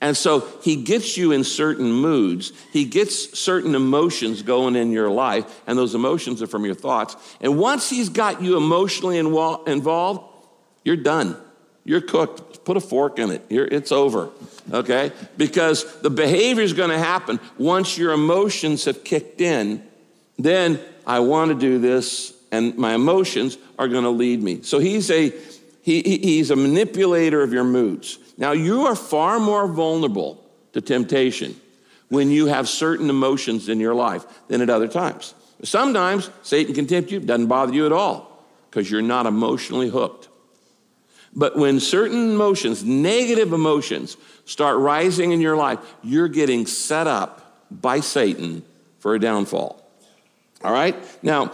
And 0.00 0.16
so 0.16 0.40
he 0.62 0.76
gets 0.76 1.16
you 1.16 1.32
in 1.32 1.44
certain 1.44 1.90
moods. 1.90 2.52
He 2.72 2.84
gets 2.84 3.38
certain 3.38 3.74
emotions 3.74 4.42
going 4.42 4.76
in 4.76 4.92
your 4.92 5.10
life, 5.10 5.62
and 5.66 5.78
those 5.78 5.94
emotions 5.94 6.42
are 6.42 6.46
from 6.46 6.64
your 6.64 6.74
thoughts. 6.74 7.16
And 7.40 7.58
once 7.58 7.88
he's 7.88 8.10
got 8.10 8.42
you 8.42 8.56
emotionally 8.56 9.18
involved, 9.18 10.20
you're 10.84 10.96
done. 10.96 11.36
You're 11.84 12.00
cooked. 12.00 12.64
Put 12.64 12.76
a 12.76 12.80
fork 12.80 13.18
in 13.18 13.30
it. 13.30 13.44
You're, 13.50 13.66
it's 13.66 13.92
over. 13.92 14.30
Okay? 14.72 15.12
Because 15.36 16.00
the 16.00 16.10
behavior 16.10 16.62
is 16.62 16.72
going 16.72 16.90
to 16.90 16.98
happen 16.98 17.38
once 17.58 17.98
your 17.98 18.12
emotions 18.12 18.86
have 18.86 19.04
kicked 19.04 19.40
in. 19.40 19.84
Then 20.38 20.80
I 21.06 21.20
want 21.20 21.50
to 21.50 21.54
do 21.54 21.78
this, 21.78 22.32
and 22.50 22.76
my 22.76 22.94
emotions 22.94 23.58
are 23.78 23.88
going 23.88 24.04
to 24.04 24.10
lead 24.10 24.42
me. 24.42 24.62
So 24.62 24.78
he's 24.78 25.10
a 25.10 25.32
he, 25.82 26.00
he's 26.00 26.50
a 26.50 26.56
manipulator 26.56 27.42
of 27.42 27.52
your 27.52 27.62
moods. 27.64 28.18
Now, 28.38 28.52
you 28.52 28.86
are 28.86 28.96
far 28.96 29.38
more 29.38 29.68
vulnerable 29.68 30.42
to 30.72 30.80
temptation 30.80 31.60
when 32.08 32.30
you 32.30 32.46
have 32.46 32.70
certain 32.70 33.10
emotions 33.10 33.68
in 33.68 33.80
your 33.80 33.94
life 33.94 34.24
than 34.48 34.62
at 34.62 34.70
other 34.70 34.88
times. 34.88 35.34
Sometimes 35.62 36.30
Satan 36.42 36.74
can 36.74 36.86
tempt 36.86 37.10
you, 37.10 37.20
doesn't 37.20 37.48
bother 37.48 37.74
you 37.74 37.84
at 37.84 37.92
all 37.92 38.46
because 38.70 38.90
you're 38.90 39.02
not 39.02 39.26
emotionally 39.26 39.90
hooked. 39.90 40.28
But 41.36 41.56
when 41.56 41.80
certain 41.80 42.30
emotions, 42.30 42.84
negative 42.84 43.52
emotions, 43.52 44.16
start 44.44 44.78
rising 44.78 45.32
in 45.32 45.40
your 45.40 45.56
life, 45.56 45.78
you're 46.02 46.28
getting 46.28 46.66
set 46.66 47.06
up 47.06 47.66
by 47.70 48.00
Satan 48.00 48.62
for 49.00 49.14
a 49.14 49.18
downfall. 49.18 49.84
All 50.62 50.72
right? 50.72 50.96
Now, 51.22 51.52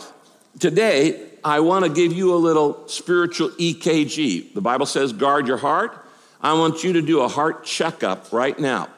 today, 0.58 1.28
I 1.42 1.60
want 1.60 1.84
to 1.84 1.90
give 1.90 2.12
you 2.12 2.34
a 2.34 2.36
little 2.36 2.86
spiritual 2.88 3.48
EKG. 3.50 4.52
The 4.54 4.60
Bible 4.60 4.86
says, 4.86 5.12
guard 5.12 5.46
your 5.46 5.56
heart. 5.56 6.06
I 6.42 6.52
want 6.54 6.84
you 6.84 6.94
to 6.94 7.02
do 7.02 7.20
a 7.20 7.28
heart 7.28 7.64
checkup 7.64 8.32
right 8.32 8.58
now 8.58 8.88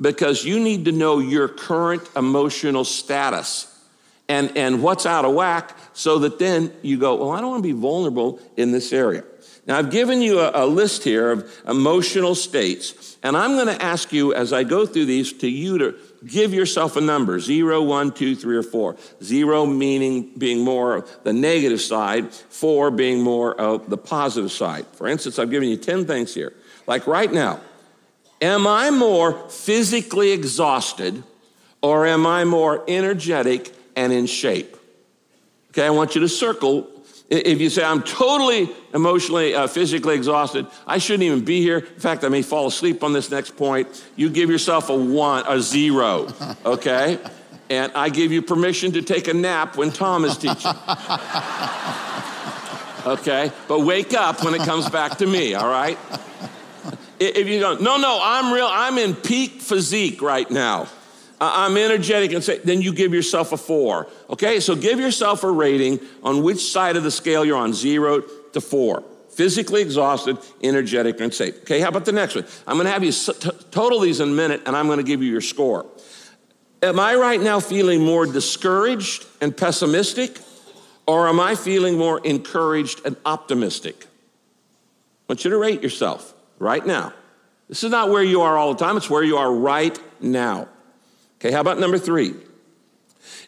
because 0.00 0.44
you 0.44 0.60
need 0.60 0.84
to 0.84 0.92
know 0.92 1.18
your 1.18 1.48
current 1.48 2.08
emotional 2.16 2.84
status 2.84 3.74
and, 4.28 4.56
and 4.56 4.82
what's 4.82 5.06
out 5.06 5.24
of 5.24 5.34
whack 5.34 5.76
so 5.92 6.18
that 6.20 6.38
then 6.38 6.72
you 6.82 6.98
go, 6.98 7.16
well, 7.16 7.30
I 7.30 7.40
don't 7.40 7.50
want 7.50 7.62
to 7.62 7.74
be 7.74 7.78
vulnerable 7.78 8.40
in 8.56 8.72
this 8.72 8.92
area. 8.92 9.24
Now, 9.68 9.76
I've 9.76 9.90
given 9.90 10.22
you 10.22 10.40
a, 10.40 10.64
a 10.64 10.66
list 10.66 11.04
here 11.04 11.30
of 11.30 11.54
emotional 11.68 12.34
states, 12.34 13.18
and 13.22 13.36
I'm 13.36 13.52
going 13.52 13.66
to 13.66 13.82
ask 13.82 14.14
you 14.14 14.32
as 14.32 14.50
I 14.50 14.64
go 14.64 14.86
through 14.86 15.04
these 15.04 15.30
to 15.34 15.48
you 15.48 15.76
to 15.76 15.94
give 16.26 16.54
yourself 16.54 16.96
a 16.96 17.02
number 17.02 17.38
zero, 17.38 17.82
one, 17.82 18.10
two, 18.10 18.34
three, 18.34 18.56
or 18.56 18.62
four. 18.62 18.96
Zero 19.22 19.66
meaning 19.66 20.30
being 20.38 20.64
more 20.64 20.96
of 20.96 21.22
the 21.22 21.34
negative 21.34 21.82
side, 21.82 22.32
four 22.32 22.90
being 22.90 23.22
more 23.22 23.54
of 23.60 23.90
the 23.90 23.98
positive 23.98 24.50
side. 24.50 24.86
For 24.94 25.06
instance, 25.06 25.38
I've 25.38 25.50
given 25.50 25.68
you 25.68 25.76
10 25.76 26.06
things 26.06 26.34
here. 26.34 26.54
Like 26.86 27.06
right 27.06 27.30
now, 27.30 27.60
am 28.40 28.66
I 28.66 28.88
more 28.88 29.50
physically 29.50 30.32
exhausted 30.32 31.22
or 31.82 32.06
am 32.06 32.26
I 32.26 32.44
more 32.44 32.82
energetic 32.88 33.74
and 33.94 34.14
in 34.14 34.24
shape? 34.24 34.76
Okay, 35.72 35.84
I 35.84 35.90
want 35.90 36.14
you 36.14 36.22
to 36.22 36.28
circle. 36.28 36.88
If 37.28 37.60
you 37.60 37.68
say, 37.68 37.84
I'm 37.84 38.02
totally 38.02 38.70
emotionally, 38.94 39.54
uh, 39.54 39.66
physically 39.66 40.14
exhausted, 40.14 40.66
I 40.86 40.96
shouldn't 40.96 41.24
even 41.24 41.44
be 41.44 41.60
here. 41.60 41.78
In 41.78 42.00
fact, 42.00 42.24
I 42.24 42.30
may 42.30 42.40
fall 42.40 42.66
asleep 42.66 43.04
on 43.04 43.12
this 43.12 43.30
next 43.30 43.54
point. 43.54 44.02
You 44.16 44.30
give 44.30 44.48
yourself 44.48 44.88
a 44.88 44.96
one, 44.96 45.44
a 45.46 45.60
zero, 45.60 46.32
okay? 46.64 47.18
And 47.68 47.92
I 47.94 48.08
give 48.08 48.32
you 48.32 48.40
permission 48.40 48.92
to 48.92 49.02
take 49.02 49.28
a 49.28 49.34
nap 49.34 49.76
when 49.76 49.90
Tom 49.90 50.24
is 50.24 50.38
teaching. 50.38 50.72
okay? 53.06 53.52
But 53.68 53.80
wake 53.80 54.14
up 54.14 54.42
when 54.42 54.54
it 54.54 54.62
comes 54.62 54.88
back 54.88 55.18
to 55.18 55.26
me, 55.26 55.52
all 55.52 55.68
right? 55.68 55.98
If 57.20 57.46
you 57.46 57.60
don't, 57.60 57.82
no, 57.82 57.98
no, 57.98 58.20
I'm 58.22 58.54
real, 58.54 58.68
I'm 58.70 58.96
in 58.96 59.14
peak 59.14 59.60
physique 59.60 60.22
right 60.22 60.50
now. 60.50 60.88
I'm 61.40 61.76
energetic 61.76 62.32
and 62.32 62.42
say, 62.42 62.58
then 62.58 62.82
you 62.82 62.92
give 62.92 63.14
yourself 63.14 63.52
a 63.52 63.56
four. 63.56 64.08
Okay, 64.28 64.58
so 64.60 64.74
give 64.74 64.98
yourself 64.98 65.44
a 65.44 65.50
rating 65.50 66.00
on 66.22 66.42
which 66.42 66.70
side 66.70 66.96
of 66.96 67.04
the 67.04 67.10
scale 67.10 67.44
you're 67.44 67.56
on, 67.56 67.72
zero 67.72 68.22
to 68.52 68.60
four. 68.60 69.04
Physically 69.30 69.82
exhausted, 69.82 70.36
energetic, 70.64 71.20
and 71.20 71.32
safe. 71.32 71.62
Okay, 71.62 71.78
how 71.78 71.88
about 71.88 72.04
the 72.04 72.12
next 72.12 72.34
one? 72.34 72.44
I'm 72.66 72.76
gonna 72.76 72.90
have 72.90 73.04
you 73.04 73.12
total 73.70 74.00
these 74.00 74.18
in 74.18 74.30
a 74.30 74.32
minute 74.32 74.62
and 74.66 74.76
I'm 74.76 74.88
gonna 74.88 75.04
give 75.04 75.22
you 75.22 75.30
your 75.30 75.40
score. 75.40 75.86
Am 76.82 76.98
I 76.98 77.14
right 77.14 77.40
now 77.40 77.60
feeling 77.60 78.04
more 78.04 78.26
discouraged 78.26 79.26
and 79.40 79.56
pessimistic, 79.56 80.38
or 81.06 81.28
am 81.28 81.38
I 81.38 81.54
feeling 81.54 81.96
more 81.96 82.20
encouraged 82.24 83.00
and 83.04 83.16
optimistic? 83.24 84.06
I 85.28 85.32
want 85.32 85.44
you 85.44 85.50
to 85.50 85.56
rate 85.56 85.82
yourself 85.82 86.34
right 86.58 86.84
now. 86.84 87.12
This 87.68 87.84
is 87.84 87.90
not 87.90 88.10
where 88.10 88.22
you 88.22 88.42
are 88.42 88.56
all 88.56 88.74
the 88.74 88.84
time, 88.84 88.96
it's 88.96 89.10
where 89.10 89.22
you 89.22 89.36
are 89.36 89.52
right 89.52 89.98
now. 90.20 90.68
Okay, 91.40 91.52
how 91.52 91.60
about 91.60 91.78
number 91.78 91.98
three? 91.98 92.34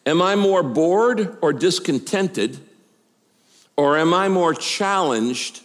Am 0.06 0.22
I 0.22 0.36
more 0.36 0.62
bored 0.62 1.36
or 1.42 1.52
discontented, 1.52 2.58
or 3.76 3.98
am 3.98 4.14
I 4.14 4.28
more 4.28 4.54
challenged 4.54 5.62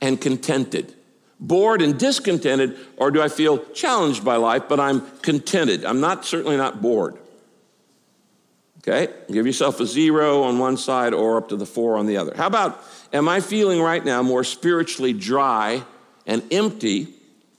and 0.00 0.20
contented? 0.20 0.94
Bored 1.40 1.82
and 1.82 1.98
discontented, 1.98 2.78
or 2.96 3.10
do 3.10 3.20
I 3.20 3.28
feel 3.28 3.58
challenged 3.72 4.24
by 4.24 4.36
life, 4.36 4.62
but 4.68 4.78
I'm 4.78 5.02
contented? 5.18 5.84
I'm 5.84 6.00
not 6.00 6.24
certainly 6.24 6.56
not 6.56 6.80
bored. 6.80 7.16
Okay, 8.78 9.12
give 9.32 9.46
yourself 9.46 9.80
a 9.80 9.86
zero 9.86 10.42
on 10.42 10.58
one 10.58 10.76
side 10.76 11.14
or 11.14 11.38
up 11.38 11.48
to 11.48 11.56
the 11.56 11.66
four 11.66 11.96
on 11.96 12.06
the 12.06 12.18
other. 12.18 12.34
How 12.36 12.46
about, 12.46 12.84
am 13.14 13.28
I 13.28 13.40
feeling 13.40 13.80
right 13.80 14.04
now 14.04 14.22
more 14.22 14.44
spiritually 14.44 15.14
dry 15.14 15.82
and 16.26 16.42
empty, 16.52 17.08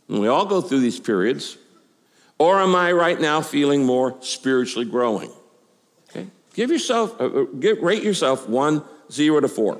and 0.07 0.19
we 0.19 0.27
all 0.27 0.45
go 0.45 0.62
through 0.62 0.81
these 0.81 1.00
periods, 1.00 1.57
or 2.38 2.60
am 2.60 2.75
I 2.75 2.92
right 2.92 3.20
now 3.20 3.42
feeling 3.42 3.86
more 3.86 4.18
spiritually 4.22 4.86
growing? 4.86 5.32
Okay, 6.10 6.27
give 6.54 6.70
yourself, 6.72 7.20
uh, 7.20 7.25
uh 7.25 7.46
rate 7.82 8.04
yourself 8.04 8.48
one, 8.50 8.84
zero 9.12 9.39
to 9.39 9.48
four. 9.48 9.80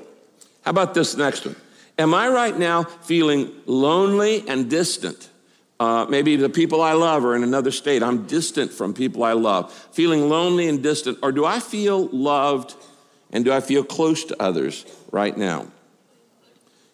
How 0.64 0.70
about 0.70 0.94
this 0.94 1.16
next 1.16 1.46
one? 1.46 1.56
Am 1.98 2.12
I 2.14 2.28
right 2.28 2.56
now 2.56 2.84
feeling 2.84 3.52
lonely 3.66 4.46
and 4.48 4.68
distant? 4.68 5.30
Uh, 5.78 6.06
maybe 6.08 6.36
the 6.36 6.48
people 6.48 6.80
I 6.80 6.92
love 6.92 7.24
are 7.24 7.36
in 7.36 7.42
another 7.42 7.70
state. 7.70 8.02
I'm 8.02 8.26
distant 8.26 8.72
from 8.72 8.94
people 8.94 9.22
I 9.22 9.32
love, 9.32 9.72
feeling 9.92 10.28
lonely 10.28 10.68
and 10.68 10.82
distant. 10.82 11.18
Or 11.22 11.32
do 11.32 11.44
I 11.44 11.60
feel 11.60 12.06
loved 12.08 12.74
and 13.30 13.44
do 13.44 13.52
I 13.52 13.60
feel 13.60 13.84
close 13.84 14.24
to 14.24 14.42
others 14.42 14.86
right 15.12 15.36
now? 15.36 15.66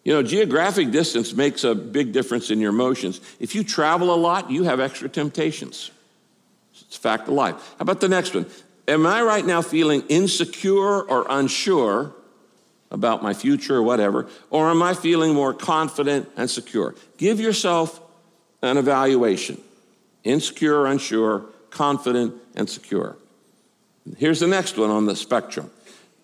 You 0.03 0.13
know, 0.13 0.23
geographic 0.23 0.91
distance 0.91 1.33
makes 1.33 1.63
a 1.63 1.73
big 1.73 2.11
difference 2.11 2.49
in 2.49 2.59
your 2.59 2.71
emotions. 2.71 3.21
If 3.39 3.55
you 3.55 3.63
travel 3.63 4.13
a 4.13 4.17
lot, 4.17 4.51
you 4.51 4.63
have 4.63 4.79
extra 4.79 5.07
temptations. 5.07 5.91
It's 6.73 6.97
a 6.97 6.99
fact 6.99 7.27
of 7.27 7.35
life. 7.35 7.55
How 7.55 7.83
about 7.83 8.01
the 8.01 8.09
next 8.09 8.33
one? 8.33 8.45
Am 8.87 9.05
I 9.05 9.21
right 9.21 9.45
now 9.45 9.61
feeling 9.61 10.03
insecure 10.09 11.01
or 11.01 11.25
unsure 11.29 12.13
about 12.91 13.23
my 13.23 13.33
future 13.33 13.77
or 13.77 13.83
whatever? 13.83 14.27
Or 14.49 14.69
am 14.69 14.83
I 14.83 14.93
feeling 14.93 15.33
more 15.33 15.53
confident 15.53 16.29
and 16.35 16.49
secure? 16.49 16.95
Give 17.17 17.39
yourself 17.39 18.01
an 18.61 18.77
evaluation 18.77 19.61
insecure, 20.23 20.85
unsure, 20.85 21.43
confident, 21.69 22.33
and 22.55 22.69
secure. 22.69 23.17
Here's 24.17 24.39
the 24.39 24.47
next 24.47 24.77
one 24.77 24.89
on 24.89 25.05
the 25.05 25.17
spectrum. 25.17 25.69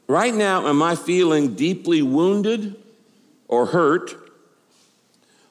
Right 0.07 0.33
now, 0.33 0.67
am 0.67 0.81
I 0.81 0.95
feeling 0.95 1.55
deeply 1.55 2.01
wounded 2.01 2.77
or 3.49 3.65
hurt? 3.65 4.15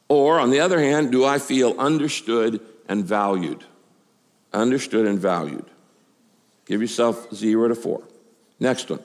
Or, 0.09 0.41
on 0.41 0.49
the 0.49 0.61
other 0.61 0.81
hand, 0.81 1.13
do 1.13 1.27
I 1.27 1.39
feel 1.39 1.79
understood 1.79 2.63
and 2.89 3.05
valued? 3.05 3.63
Understood 4.55 5.07
and 5.07 5.19
valued. 5.19 5.67
Give 6.65 6.81
yourself 6.81 7.35
zero 7.35 7.69
to 7.69 7.75
four. 7.75 8.03
Next 8.59 8.89
one. 8.89 9.01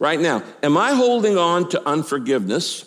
Right 0.00 0.18
now, 0.18 0.42
am 0.62 0.76
I 0.76 0.94
holding 0.94 1.38
on 1.38 1.68
to 1.70 1.88
unforgiveness? 1.88 2.84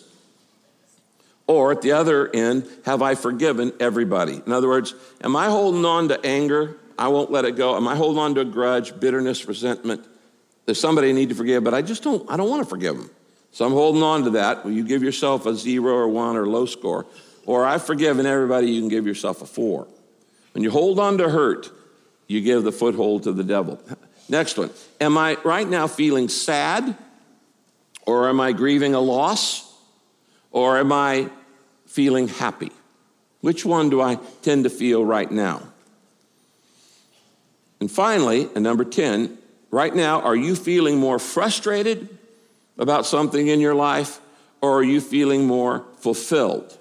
Or 1.46 1.72
at 1.72 1.82
the 1.82 1.92
other 1.92 2.30
end, 2.34 2.68
have 2.84 3.02
I 3.02 3.14
forgiven 3.14 3.72
everybody? 3.80 4.42
In 4.46 4.52
other 4.52 4.68
words, 4.68 4.94
am 5.22 5.34
I 5.34 5.46
holding 5.46 5.84
on 5.84 6.08
to 6.08 6.24
anger? 6.24 6.76
I 6.98 7.08
won't 7.08 7.30
let 7.30 7.44
it 7.44 7.56
go. 7.56 7.76
Am 7.76 7.88
I 7.88 7.96
holding 7.96 8.18
on 8.18 8.34
to 8.34 8.42
a 8.42 8.44
grudge, 8.44 8.98
bitterness, 8.98 9.46
resentment? 9.46 10.06
There's 10.66 10.80
somebody 10.80 11.08
I 11.08 11.12
need 11.12 11.30
to 11.30 11.34
forgive, 11.34 11.64
but 11.64 11.74
I 11.74 11.82
just 11.82 12.02
don't, 12.02 12.30
I 12.30 12.36
don't 12.36 12.48
want 12.48 12.62
to 12.62 12.68
forgive 12.68 12.96
them. 12.96 13.10
So 13.52 13.66
I'm 13.66 13.72
holding 13.72 14.02
on 14.02 14.24
to 14.24 14.30
that. 14.30 14.64
Will 14.64 14.72
you 14.72 14.82
give 14.82 15.02
yourself 15.02 15.44
a 15.44 15.54
zero 15.54 15.94
or 15.94 16.08
one 16.08 16.36
or 16.36 16.46
low 16.46 16.66
score? 16.66 17.06
Or 17.44 17.66
I've 17.66 17.84
forgiven 17.84 18.24
everybody, 18.24 18.70
you 18.70 18.80
can 18.80 18.88
give 18.88 19.06
yourself 19.06 19.42
a 19.42 19.46
four. 19.46 19.86
When 20.52 20.64
you 20.64 20.70
hold 20.70 20.98
on 20.98 21.18
to 21.18 21.28
hurt, 21.28 21.70
you 22.26 22.40
give 22.40 22.64
the 22.64 22.72
foothold 22.72 23.24
to 23.24 23.32
the 23.32 23.44
devil. 23.44 23.80
Next 24.28 24.56
one. 24.56 24.70
Am 25.00 25.18
I 25.18 25.36
right 25.44 25.68
now 25.68 25.86
feeling 25.86 26.28
sad? 26.28 26.96
Or 28.06 28.28
am 28.28 28.40
I 28.40 28.52
grieving 28.52 28.94
a 28.94 29.00
loss? 29.00 29.70
Or 30.50 30.78
am 30.78 30.92
I 30.92 31.28
feeling 31.86 32.28
happy? 32.28 32.72
Which 33.42 33.64
one 33.66 33.90
do 33.90 34.00
I 34.00 34.18
tend 34.42 34.64
to 34.64 34.70
feel 34.70 35.04
right 35.04 35.30
now? 35.30 35.62
And 37.80 37.90
finally, 37.90 38.48
and 38.54 38.62
number 38.62 38.84
10, 38.84 39.36
right 39.70 39.94
now, 39.94 40.20
are 40.20 40.36
you 40.36 40.54
feeling 40.54 40.98
more 40.98 41.18
frustrated 41.18 42.18
about 42.78 43.06
something 43.06 43.48
in 43.48 43.60
your 43.60 43.74
life? 43.74 44.20
or 44.62 44.78
are 44.78 44.82
you 44.82 45.00
feeling 45.00 45.46
more 45.46 45.84
fulfilled 45.98 46.78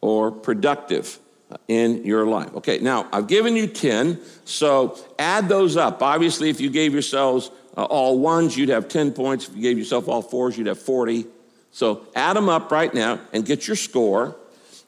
or 0.00 0.30
productive 0.30 1.18
in 1.66 2.04
your 2.04 2.26
life? 2.26 2.54
Okay, 2.56 2.78
now 2.78 3.08
I've 3.12 3.26
given 3.26 3.56
you 3.56 3.66
10, 3.66 4.20
so 4.44 4.96
add 5.18 5.48
those 5.48 5.76
up. 5.76 6.02
Obviously, 6.02 6.50
if 6.50 6.60
you 6.60 6.70
gave 6.70 6.92
yourselves 6.92 7.50
uh, 7.76 7.84
all 7.84 8.18
ones, 8.18 8.56
you'd 8.56 8.68
have 8.68 8.88
10 8.88 9.12
points. 9.12 9.48
If 9.48 9.56
you 9.56 9.62
gave 9.62 9.78
yourself 9.78 10.08
all 10.08 10.22
fours, 10.22 10.56
you'd 10.56 10.66
have 10.66 10.78
40. 10.78 11.26
So 11.72 12.06
add 12.14 12.36
them 12.36 12.48
up 12.48 12.70
right 12.70 12.92
now 12.92 13.18
and 13.32 13.44
get 13.44 13.66
your 13.66 13.76
score. 13.76 14.36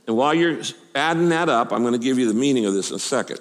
And 0.07 0.17
while 0.17 0.35
you're 0.35 0.61
adding 0.95 1.31
that 1.31 1.49
up, 1.49 1.73
I'm 1.73 1.83
going 1.83 1.93
to 1.93 1.99
give 1.99 2.19
you 2.19 2.29
the 2.29 2.39
meaning 2.39 2.67
of 2.67 2.75
this 2.75 2.91
in 2.91 2.97
a 2.97 3.01
second. 3.01 3.41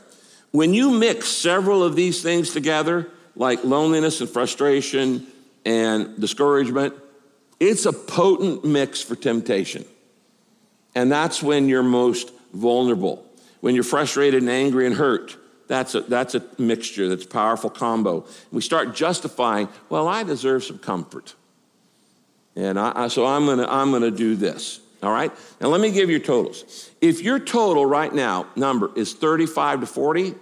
When 0.52 0.74
you 0.74 0.92
mix 0.92 1.28
several 1.28 1.84
of 1.84 1.96
these 1.96 2.22
things 2.22 2.52
together, 2.52 3.10
like 3.36 3.64
loneliness 3.64 4.20
and 4.22 4.30
frustration 4.30 5.28
and 5.68 6.18
discouragement, 6.18 6.94
it's 7.60 7.86
a 7.86 7.92
potent 7.92 8.64
mix 8.64 9.02
for 9.02 9.18
temptation. 9.18 9.84
And 10.96 11.12
that's 11.12 11.44
when 11.44 11.68
you're 11.68 11.84
most 11.84 12.32
vulnerable. 12.54 13.26
When 13.60 13.76
you're 13.76 13.84
frustrated 13.84 14.42
and 14.42 14.50
angry 14.50 14.86
and 14.86 14.96
hurt, 14.96 15.36
that's 15.68 15.94
a, 15.94 16.02
that's 16.02 16.36
a 16.36 16.44
mixture, 16.58 17.10
that's 17.10 17.26
a 17.26 17.28
powerful 17.28 17.70
combo. 17.70 18.26
We 18.50 18.62
start 18.62 18.96
justifying, 18.96 19.68
well, 19.90 20.08
I 20.08 20.24
deserve 20.24 20.64
some 20.64 20.80
comfort. 20.80 21.36
And 22.56 22.80
I, 22.80 22.94
I, 22.96 23.08
so 23.10 23.26
I'm 23.26 23.46
gonna, 23.46 23.68
I'm 23.70 23.92
gonna 23.92 24.10
do 24.10 24.38
this. 24.38 24.80
All 25.04 25.12
right? 25.12 25.34
Now 25.60 25.68
let 25.68 25.82
me 25.82 25.92
give 25.92 26.10
you 26.10 26.20
totals. 26.20 26.90
If 27.02 27.22
your 27.22 27.40
total 27.40 27.86
right 27.86 28.14
now 28.14 28.48
number 28.56 28.90
is 28.96 29.14
35 29.14 29.82
to 29.82 29.86
40, 29.86 30.34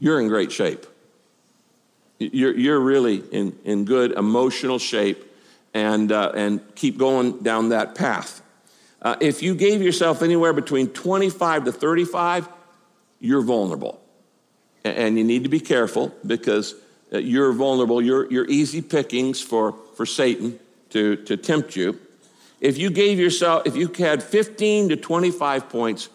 you're 0.00 0.18
in 0.18 0.28
great 0.28 0.50
shape. 0.50 0.86
You're, 2.18 2.56
you're 2.56 2.80
really 2.80 3.22
in, 3.30 3.56
in 3.64 3.84
good 3.84 4.12
emotional 4.12 4.78
shape 4.78 5.24
and, 5.72 6.10
uh, 6.10 6.32
and 6.34 6.74
keep 6.74 6.98
going 6.98 7.38
down 7.42 7.68
that 7.68 7.94
path. 7.94 8.42
Uh, 9.00 9.16
if 9.20 9.42
you 9.42 9.54
gave 9.54 9.80
yourself 9.80 10.22
anywhere 10.22 10.52
between 10.52 10.88
25 10.88 11.66
to 11.66 11.72
35, 11.72 12.48
you're 13.20 13.42
vulnerable. 13.42 14.00
And 14.84 15.16
you 15.16 15.24
need 15.24 15.44
to 15.44 15.48
be 15.48 15.60
careful 15.60 16.12
because 16.26 16.74
uh, 17.12 17.18
you're 17.18 17.52
vulnerable. 17.52 18.02
You're, 18.02 18.30
you're 18.30 18.46
easy 18.46 18.82
pickings 18.82 19.40
for, 19.40 19.74
for 19.96 20.04
Satan 20.04 20.58
to, 20.90 21.16
to 21.16 21.36
tempt 21.36 21.76
you. 21.76 22.00
If 22.60 22.76
you 22.76 22.90
gave 22.90 23.20
yourself, 23.20 23.66
if 23.66 23.76
you 23.76 23.88
had 23.88 24.22
15 24.22 24.88
to 24.88 24.96
25 24.96 25.68
points, 25.68 26.08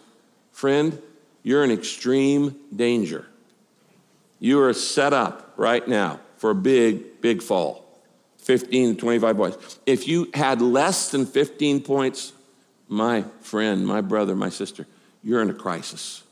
friend, 0.52 1.00
you're 1.42 1.64
in 1.64 1.70
extreme 1.70 2.56
danger. 2.74 3.26
You 4.40 4.60
are 4.60 4.74
set 4.74 5.14
up 5.14 5.43
right 5.56 5.86
now 5.86 6.20
for 6.36 6.50
a 6.50 6.54
big, 6.54 7.20
big 7.20 7.42
fall. 7.42 7.84
15 8.38 8.94
to 8.94 9.00
25 9.00 9.36
points. 9.36 9.78
If 9.86 10.06
you 10.06 10.30
had 10.34 10.60
less 10.60 11.10
than 11.10 11.24
15 11.24 11.80
points, 11.80 12.32
my 12.88 13.24
friend, 13.40 13.86
my 13.86 14.02
brother, 14.02 14.36
my 14.36 14.50
sister, 14.50 14.86
you're 15.22 15.40
in 15.40 15.48
a 15.48 15.54
crisis. 15.54 16.22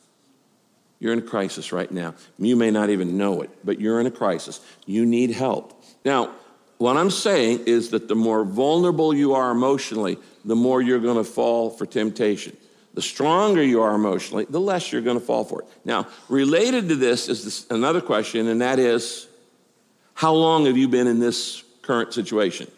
You're 1.01 1.15
in 1.15 1.21
a 1.21 1.23
crisis 1.23 1.73
right 1.73 1.91
now. 1.91 2.15
You 2.39 2.55
may 2.55 2.71
not 2.71 2.91
even 2.91 3.17
know 3.17 3.41
it, 3.41 3.51
but 3.65 3.81
you're 3.81 3.99
in 3.99 4.07
a 4.07 4.11
crisis. 4.11 4.61
You 4.87 5.07
need 5.07 5.31
help. 5.31 5.83
Now, 6.05 6.35
what 6.79 6.97
I'm 6.97 7.11
saying 7.11 7.65
is 7.67 7.91
that 7.91 8.09
the 8.09 8.15
more 8.15 8.45
vulnerable 8.45 9.15
you 9.15 9.35
are 9.35 9.51
emotionally, 9.51 10.19
the 10.45 10.57
more 10.57 10.83
you're 10.83 11.01
going 11.01 11.17
to 11.17 11.25
fall 11.25 11.71
for 11.71 11.87
temptation. 11.87 12.57
The 12.95 13.03
stronger 13.03 13.63
you 13.63 13.83
are 13.83 13.95
emotionally, 13.95 14.45
the 14.49 14.61
less 14.61 14.93
you're 14.93 15.01
going 15.03 15.19
to 15.19 15.25
fall 15.25 15.45
for 15.45 15.63
it. 15.63 15.69
Now, 15.85 16.09
related 16.29 16.89
to 16.91 16.97
this 16.97 17.29
is 17.29 17.45
this, 17.45 17.67
another 17.71 18.01
question, 18.01 18.49
and 18.49 18.61
that 18.61 18.79
is 18.79 19.29
how 20.15 20.35
long 20.35 20.67
have 20.67 20.77
you 20.77 20.89
been 20.89 21.07
in 21.07 21.19
this 21.19 21.63
current 21.81 22.13
situation? 22.13 22.71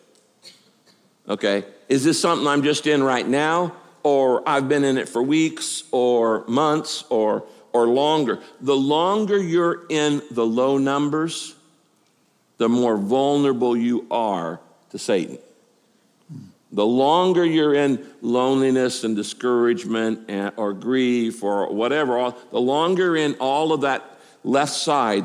Okay, 1.29 1.65
is 1.89 2.05
this 2.05 2.21
something 2.21 2.47
I'm 2.47 2.63
just 2.63 2.87
in 2.87 3.03
right 3.03 3.27
now, 3.27 3.75
or 4.03 4.49
I've 4.49 4.69
been 4.69 4.85
in 4.85 4.99
it 4.99 5.09
for 5.09 5.23
weeks, 5.23 5.83
or 5.91 6.45
months, 6.47 7.05
or, 7.11 7.45
or 7.73 7.87
longer? 7.87 8.41
The 8.61 8.77
longer 8.77 9.37
you're 9.39 9.85
in 9.89 10.23
the 10.31 10.47
low 10.47 10.79
numbers, 10.79 11.55
the 12.59 12.69
more 12.69 12.97
vulnerable 12.97 13.77
you 13.77 14.07
are 14.11 14.61
to 14.91 14.99
Satan. 14.99 15.39
The 16.75 16.85
longer 16.85 17.45
you're 17.45 17.73
in 17.73 18.05
loneliness 18.21 19.05
and 19.05 19.15
discouragement 19.15 20.29
and, 20.29 20.53
or 20.57 20.73
grief 20.73 21.43
or 21.45 21.73
whatever, 21.73 22.35
the 22.51 22.61
longer 22.61 23.17
in 23.17 23.37
all 23.37 23.73
of 23.73 23.83
that 23.83 24.19
left 24.43 24.73
side, 24.73 25.25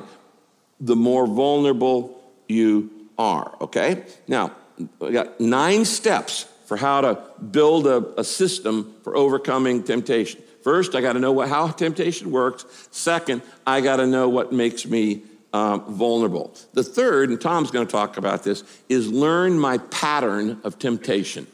the 0.79 0.95
more 0.95 1.25
vulnerable 1.25 2.23
you 2.47 2.91
are, 3.17 3.55
okay? 3.62 4.03
Now, 4.27 4.51
we 4.99 5.12
got 5.12 5.41
nine 5.41 5.85
steps 5.85 6.45
for 6.65 6.77
how 6.77 7.01
to 7.01 7.19
build 7.41 7.88
a, 7.88 8.19
a 8.19 8.23
system 8.23 8.93
for 9.03 9.17
overcoming 9.17 9.81
temptation. 9.81 10.41
First, 10.63 10.93
I 10.93 11.01
got 11.01 11.13
to 11.13 11.19
know 11.19 11.31
what, 11.31 11.49
how 11.49 11.67
temptation 11.69 12.29
works. 12.29 12.65
Second, 12.91 13.41
I 13.65 13.81
got 13.81 13.97
to 13.97 14.05
know 14.05 14.29
what 14.29 14.53
makes 14.53 14.85
me 14.85 15.23
um, 15.53 15.95
vulnerable. 15.95 16.53
The 16.73 16.83
third, 16.83 17.29
and 17.29 17.39
Tom's 17.39 17.71
going 17.71 17.85
to 17.85 17.91
talk 17.91 18.17
about 18.17 18.43
this, 18.43 18.63
is 18.88 19.07
learn 19.07 19.59
my 19.59 19.77
pattern 19.77 20.59
of 20.63 20.79
temptation. 20.79 21.47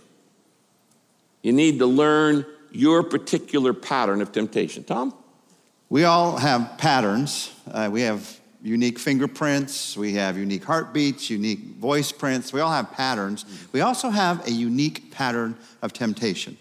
You 1.41 1.53
need 1.53 1.79
to 1.79 1.86
learn 1.86 2.45
your 2.71 3.03
particular 3.03 3.73
pattern 3.73 4.21
of 4.21 4.31
temptation. 4.31 4.84
Tom? 4.84 5.13
We 5.89 6.03
all 6.03 6.38
have 6.38 6.77
patterns. 6.77 7.53
Uh, 7.71 7.89
we 7.91 8.01
have 8.01 8.39
unique 8.65 8.97
fingerprints, 8.97 9.95
we 9.95 10.13
have 10.13 10.38
unique 10.38 10.63
heartbeats, 10.63 11.29
unique 11.29 11.60
voice 11.60 12.12
prints. 12.12 12.51
We 12.51 12.62
all 12.62 12.71
have 12.71 12.91
patterns. 12.91 13.45
We 13.71 13.81
also 13.81 14.10
have 14.10 14.45
a 14.47 14.51
unique 14.51 15.12
pattern 15.12 15.55
of 15.84 15.93
temptation. 15.93 16.58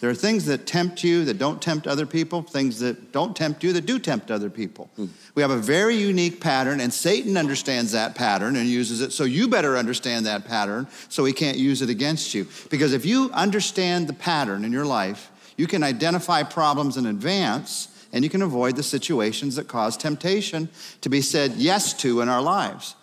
There 0.00 0.08
are 0.08 0.14
things 0.14 0.46
that 0.46 0.66
tempt 0.66 1.02
you 1.02 1.24
that 1.24 1.38
don't 1.38 1.60
tempt 1.60 1.86
other 1.88 2.06
people, 2.06 2.42
things 2.42 2.78
that 2.78 3.10
don't 3.10 3.36
tempt 3.36 3.64
you 3.64 3.72
that 3.72 3.84
do 3.84 3.98
tempt 3.98 4.30
other 4.30 4.48
people. 4.48 4.88
Mm. 4.96 5.08
We 5.34 5.42
have 5.42 5.50
a 5.50 5.56
very 5.56 5.96
unique 5.96 6.40
pattern, 6.40 6.80
and 6.80 6.92
Satan 6.92 7.36
understands 7.36 7.92
that 7.92 8.14
pattern 8.14 8.54
and 8.54 8.68
uses 8.68 9.00
it. 9.00 9.12
So 9.12 9.24
you 9.24 9.48
better 9.48 9.76
understand 9.76 10.26
that 10.26 10.44
pattern 10.44 10.86
so 11.08 11.24
he 11.24 11.32
can't 11.32 11.58
use 11.58 11.82
it 11.82 11.90
against 11.90 12.32
you. 12.32 12.46
Because 12.70 12.92
if 12.92 13.04
you 13.04 13.30
understand 13.32 14.06
the 14.06 14.12
pattern 14.12 14.64
in 14.64 14.72
your 14.72 14.86
life, 14.86 15.32
you 15.56 15.66
can 15.66 15.82
identify 15.82 16.44
problems 16.44 16.96
in 16.96 17.06
advance 17.06 17.88
and 18.12 18.22
you 18.22 18.30
can 18.30 18.42
avoid 18.42 18.76
the 18.76 18.82
situations 18.82 19.56
that 19.56 19.68
cause 19.68 19.96
temptation 19.96 20.68
to 21.00 21.08
be 21.08 21.20
said 21.20 21.52
yes 21.56 21.92
to 21.94 22.20
in 22.20 22.28
our 22.28 22.40
lives. 22.40 22.94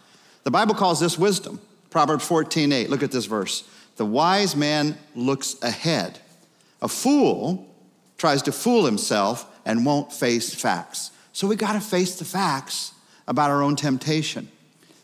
The 0.43 0.51
Bible 0.51 0.75
calls 0.75 0.99
this 0.99 1.17
wisdom. 1.17 1.59
Proverbs 1.89 2.25
14 2.25 2.71
8. 2.71 2.89
Look 2.89 3.03
at 3.03 3.11
this 3.11 3.25
verse. 3.25 3.67
The 3.97 4.05
wise 4.05 4.55
man 4.55 4.97
looks 5.13 5.61
ahead 5.61 6.19
a 6.85 6.87
fool 6.87 7.67
tries 8.15 8.43
to 8.43 8.51
fool 8.51 8.85
himself 8.85 9.51
and 9.65 9.83
won't 9.83 10.13
face 10.13 10.53
facts. 10.53 11.09
So 11.33 11.47
we 11.47 11.55
got 11.55 11.73
to 11.73 11.79
face 11.79 12.19
the 12.19 12.25
facts 12.25 12.93
about 13.27 13.49
our 13.49 13.63
own 13.63 13.75
temptation. 13.75 14.47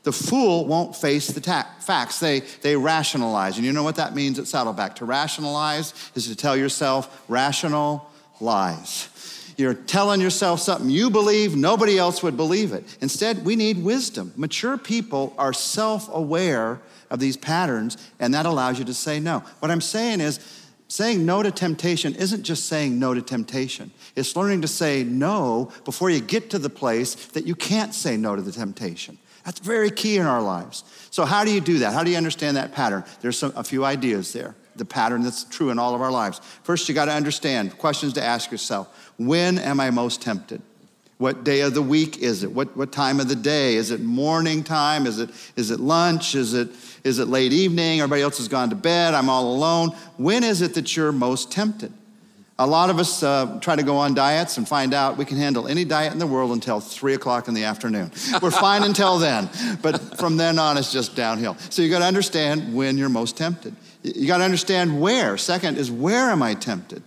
The 0.04 0.12
fool 0.12 0.68
won't 0.68 0.96
face 0.96 1.28
the 1.30 1.42
ta- 1.42 1.68
facts. 1.80 2.20
They, 2.20 2.42
they 2.62 2.76
rationalize. 2.76 3.58
And 3.58 3.66
you 3.66 3.74
know 3.74 3.82
what 3.82 3.96
that 3.96 4.14
means 4.14 4.38
at 4.38 4.48
Saddleback? 4.48 4.98
To 4.98 5.06
rationalize 5.06 5.96
is 6.14 6.28
to 6.28 6.36
tell 6.36 6.56
yourself 6.56 7.24
rational 7.28 8.08
lies. 8.40 9.10
You're 9.58 9.74
telling 9.74 10.22
yourself 10.22 10.60
something 10.60 10.90
you 10.90 11.10
believe, 11.10 11.56
nobody 11.56 11.98
else 11.98 12.22
would 12.22 12.38
believe 12.38 12.74
it. 12.74 12.98
Instead, 13.02 13.44
we 13.44 13.56
need 13.56 13.84
wisdom. 13.84 14.34
Mature 14.36 14.78
people 14.78 15.34
are 15.38 15.52
self 15.52 16.14
aware 16.14 16.80
of 17.10 17.20
these 17.20 17.38
patterns, 17.38 17.98
and 18.20 18.34
that 18.34 18.46
allows 18.46 18.80
you 18.80 18.86
to 18.86 18.94
say 18.94 19.20
no. 19.20 19.40
What 19.60 19.70
I'm 19.70 19.82
saying 19.82 20.22
is, 20.22 20.40
Saying 20.92 21.26
no 21.26 21.42
to 21.42 21.52
temptation 21.52 22.16
isn't 22.16 22.44
just 22.44 22.66
saying 22.66 23.00
no 23.00 23.14
to 23.14 23.22
temptation. 23.22 23.92
It's 24.18 24.36
learning 24.36 24.64
to 24.64 24.68
say 24.68 25.06
no 25.06 25.72
before 25.86 26.10
you 26.10 26.20
get 26.20 26.50
to 26.50 26.60
the 26.60 26.70
place 26.70 27.16
that 27.28 27.48
you 27.48 27.56
can't 27.56 27.96
say 27.96 28.18
no 28.18 28.36
to 28.36 28.42
the 28.42 28.52
temptation. 28.52 29.18
That's 29.46 29.62
very 29.62 29.90
key 29.90 30.18
in 30.18 30.26
our 30.26 30.42
lives. 30.42 30.84
So, 31.10 31.24
how 31.24 31.46
do 31.46 31.54
you 31.54 31.62
do 31.62 31.80
that? 31.80 31.94
How 31.94 32.04
do 32.04 32.12
you 32.12 32.18
understand 32.18 32.58
that 32.58 32.74
pattern? 32.74 33.06
There's 33.22 33.38
some, 33.38 33.54
a 33.56 33.64
few 33.64 33.86
ideas 33.86 34.34
there, 34.34 34.54
the 34.76 34.84
pattern 34.84 35.22
that's 35.22 35.46
true 35.46 35.70
in 35.70 35.80
all 35.80 35.96
of 35.96 36.02
our 36.02 36.12
lives. 36.12 36.42
First, 36.64 36.90
you 36.90 36.94
got 36.94 37.06
to 37.06 37.14
understand 37.14 37.78
questions 37.78 38.12
to 38.14 38.22
ask 38.22 38.52
yourself 38.52 39.14
When 39.16 39.60
am 39.60 39.80
I 39.80 39.92
most 39.92 40.22
tempted? 40.22 40.62
What 41.22 41.44
day 41.44 41.62
of 41.62 41.76
the 41.76 41.84
week 41.84 42.18
is 42.18 42.42
it? 42.42 42.52
What, 42.52 42.76
what 42.76 42.92
time 42.92 43.20
of 43.20 43.30
the 43.30 43.36
day? 43.36 43.76
Is 43.76 43.92
it 43.92 44.02
morning 44.02 44.64
time? 44.64 45.06
Is 45.06 45.20
it, 45.20 45.30
is 45.56 45.70
it 45.70 45.80
lunch? 45.80 46.34
Is 46.34 46.56
it, 46.56 46.70
is 47.04 47.20
it 47.20 47.28
late 47.28 47.54
evening? 47.54 48.00
Everybody 48.00 48.24
else 48.24 48.40
has 48.40 48.48
gone 48.48 48.72
to 48.72 48.76
bed. 48.76 49.14
I'm 49.14 49.30
all 49.30 49.54
alone. 49.54 49.92
When 50.18 50.44
is 50.44 50.64
it 50.64 50.74
that 50.74 50.98
you're 50.98 51.12
most 51.12 51.52
tempted? 51.52 51.94
A 52.58 52.66
lot 52.66 52.90
of 52.90 52.98
us 52.98 53.22
uh, 53.22 53.60
try 53.62 53.76
to 53.76 53.84
go 53.84 53.98
on 53.98 54.16
diets 54.16 54.58
and 54.58 54.68
find 54.68 54.96
out 54.96 55.16
we 55.16 55.26
can 55.26 55.38
handle 55.38 55.68
any 55.68 55.86
diet 55.86 56.12
in 56.12 56.18
the 56.18 56.26
world 56.26 56.54
until 56.54 56.80
three 56.80 57.14
o'clock 57.14 57.48
in 57.48 57.54
the 57.54 57.66
afternoon. 57.66 58.12
We're 58.42 58.50
fine 58.50 58.82
until 58.82 59.20
then, 59.20 59.48
but 59.84 60.18
from 60.18 60.38
then 60.38 60.58
on, 60.58 60.76
it's 60.76 60.92
just 60.92 61.16
downhill. 61.16 61.56
So 61.70 61.84
you 61.84 61.92
got 61.92 62.00
to 62.00 62.06
understand 62.06 62.74
when 62.74 62.98
you're 62.98 63.10
most 63.10 63.38
tempted. 63.38 63.76
You 64.02 64.26
got 64.26 64.40
to 64.40 64.44
understand 64.44 65.00
where. 65.00 65.38
Second 65.38 65.78
is 65.78 65.92
where 65.92 66.32
am 66.32 66.42
I 66.42 66.56
tempted? 66.56 67.04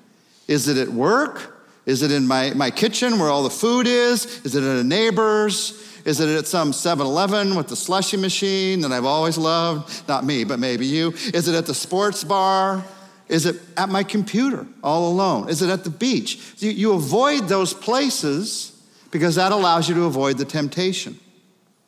Is 0.46 0.68
it 0.68 0.77
at 0.77 0.90
work? 0.90 1.53
Is 1.87 2.03
it 2.03 2.11
in 2.11 2.27
my, 2.27 2.53
my 2.55 2.70
kitchen 2.70 3.18
where 3.18 3.29
all 3.29 3.42
the 3.42 3.51
food 3.51 3.87
is? 3.87 4.44
Is 4.44 4.55
it 4.55 4.62
at 4.62 4.79
a 4.79 4.85
neighbor's? 4.85 5.81
Is 6.05 6.20
it 6.20 6.29
at 6.29 6.47
some 6.47 6.73
7 6.73 7.05
Eleven 7.07 7.57
with 7.57 7.68
the 7.68 7.77
slushy 7.77 8.16
machine 8.16 8.81
that 8.83 8.92
I've 8.92 9.05
always 9.05 9.38
loved? 9.38 10.07
Not 10.09 10.25
me, 10.25 10.44
but 10.44 10.59
maybe 10.59 10.87
you. 10.87 11.12
Is 11.33 11.49
it 11.49 11.55
at 11.55 11.66
the 11.66 11.75
sports 11.75 12.25
bar? 12.25 12.85
Is 13.29 13.47
it 13.47 13.57
at 13.77 13.88
my 13.88 14.03
computer 14.03 14.66
all 14.83 15.09
alone? 15.11 15.49
Is 15.49 15.62
it 15.62 15.70
at 15.70 15.85
the 15.85 15.90
beach? 15.90 16.55
You, 16.59 16.70
you 16.70 16.92
avoid 16.92 17.49
those 17.49 17.73
places 17.73 18.79
because 19.11 19.37
that 19.37 19.53
allows 19.53 19.88
you 19.88 19.94
to 19.94 20.05
avoid 20.05 20.38
the 20.38 20.44
temptation. 20.44 21.18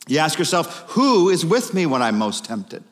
You 0.07 0.19
ask 0.19 0.39
yourself, 0.39 0.85
who 0.89 1.29
is 1.29 1.45
with 1.45 1.73
me 1.73 1.85
when 1.85 2.01
I'm 2.01 2.17
most 2.17 2.45
tempted? 2.45 2.83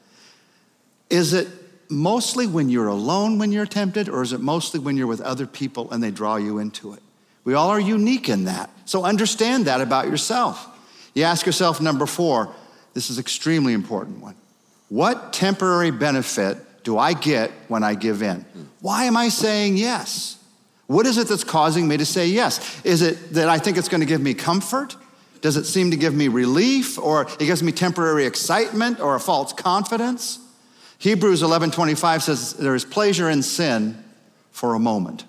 Is 1.09 1.33
it 1.33 1.47
mostly 1.89 2.47
when 2.47 2.69
you're 2.69 2.87
alone 2.87 3.37
when 3.37 3.51
you're 3.51 3.65
tempted, 3.65 4.09
or 4.09 4.21
is 4.21 4.33
it 4.33 4.41
mostly 4.41 4.79
when 4.79 4.97
you're 4.97 5.07
with 5.07 5.21
other 5.21 5.45
people 5.47 5.91
and 5.91 6.01
they 6.01 6.11
draw 6.11 6.35
you 6.35 6.59
into 6.59 6.93
it? 6.93 7.01
We 7.43 7.53
all 7.53 7.69
are 7.69 7.79
unique 7.79 8.27
in 8.27 8.45
that. 8.45 8.69
So 8.85 9.03
understand 9.03 9.65
that 9.65 9.81
about 9.81 10.07
yourself. 10.07 10.67
You 11.13 11.23
ask 11.23 11.45
yourself, 11.45 11.79
number 11.79 12.05
four, 12.05 12.53
this 12.93 13.09
is 13.09 13.19
extremely 13.19 13.73
important 13.73 14.19
one. 14.19 14.35
What 14.89 15.33
temporary 15.33 15.91
benefit 15.91 16.57
do 16.83 16.97
I 16.97 17.13
get 17.13 17.51
when 17.67 17.83
I 17.83 17.95
give 17.95 18.21
in? 18.21 18.45
Why 18.81 19.05
am 19.05 19.17
I 19.17 19.29
saying 19.29 19.77
yes? 19.77 20.37
What 20.87 21.05
is 21.07 21.17
it 21.17 21.27
that's 21.27 21.43
causing 21.43 21.87
me 21.87 21.97
to 21.97 22.05
say 22.05 22.27
yes? 22.27 22.81
Is 22.83 23.01
it 23.01 23.33
that 23.33 23.49
I 23.49 23.57
think 23.57 23.77
it's 23.77 23.89
going 23.89 24.01
to 24.01 24.05
give 24.05 24.21
me 24.21 24.33
comfort? 24.33 24.95
Does 25.41 25.57
it 25.57 25.65
seem 25.65 25.91
to 25.91 25.97
give 25.97 26.13
me 26.13 26.27
relief 26.27 26.99
or 26.99 27.23
it 27.23 27.39
gives 27.39 27.63
me 27.63 27.71
temporary 27.71 28.25
excitement 28.25 28.99
or 28.99 29.15
a 29.15 29.19
false 29.19 29.53
confidence? 29.53 30.39
Hebrews 31.05 31.43
11:25 31.43 32.23
says 32.23 32.53
there 32.53 32.73
is 32.73 32.83
pleasure 32.83 33.29
in 33.29 33.43
sin 33.43 34.03
for 34.51 34.73
a 34.73 34.79
moment. 34.79 35.23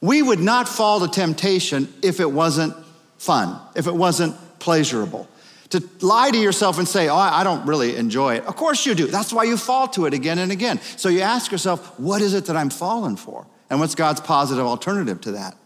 We 0.00 0.22
would 0.22 0.40
not 0.40 0.70
fall 0.70 1.00
to 1.00 1.08
temptation 1.08 1.92
if 2.00 2.18
it 2.18 2.32
wasn't 2.32 2.74
fun, 3.18 3.60
if 3.74 3.86
it 3.86 3.94
wasn't 3.94 4.34
pleasurable. 4.58 5.28
To 5.68 5.86
lie 6.00 6.30
to 6.30 6.38
yourself 6.38 6.78
and 6.78 6.88
say, 6.88 7.10
Oh, 7.10 7.16
I 7.16 7.44
don't 7.44 7.66
really 7.66 7.94
enjoy 7.94 8.36
it. 8.36 8.46
Of 8.46 8.56
course 8.56 8.86
you 8.86 8.94
do. 8.94 9.06
That's 9.06 9.34
why 9.34 9.44
you 9.44 9.58
fall 9.58 9.86
to 9.88 10.06
it 10.06 10.14
again 10.14 10.38
and 10.38 10.50
again. 10.50 10.80
So 10.96 11.10
you 11.10 11.20
ask 11.20 11.52
yourself, 11.52 12.00
What 12.00 12.22
is 12.22 12.32
it 12.32 12.46
that 12.46 12.56
I'm 12.56 12.70
falling 12.70 13.16
for? 13.16 13.46
And 13.68 13.80
what's 13.80 13.94
God's 13.94 14.22
positive 14.22 14.64
alternative 14.64 15.20
to 15.22 15.32
that? 15.32 15.56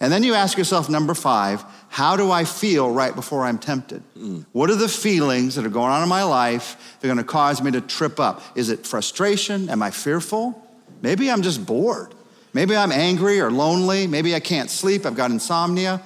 And 0.00 0.12
then 0.12 0.22
you 0.22 0.34
ask 0.34 0.58
yourself, 0.58 0.90
number 0.90 1.14
five, 1.14 1.64
how 1.94 2.16
do 2.16 2.32
I 2.32 2.44
feel 2.44 2.90
right 2.90 3.14
before 3.14 3.44
I'm 3.44 3.56
tempted? 3.56 4.02
Mm. 4.18 4.46
What 4.50 4.68
are 4.68 4.74
the 4.74 4.88
feelings 4.88 5.54
that 5.54 5.64
are 5.64 5.68
going 5.68 5.92
on 5.92 6.02
in 6.02 6.08
my 6.08 6.24
life 6.24 6.98
that 6.98 7.06
are 7.06 7.14
going 7.14 7.24
to 7.24 7.32
cause 7.32 7.62
me 7.62 7.70
to 7.70 7.80
trip 7.80 8.18
up? 8.18 8.42
Is 8.56 8.68
it 8.68 8.84
frustration? 8.84 9.70
Am 9.70 9.80
I 9.80 9.92
fearful? 9.92 10.60
Maybe 11.02 11.30
I'm 11.30 11.42
just 11.42 11.64
bored. 11.64 12.12
Maybe 12.52 12.74
I'm 12.74 12.90
angry 12.90 13.38
or 13.38 13.48
lonely. 13.48 14.08
Maybe 14.08 14.34
I 14.34 14.40
can't 14.40 14.72
sleep. 14.72 15.06
I've 15.06 15.14
got 15.14 15.30
insomnia. 15.30 16.02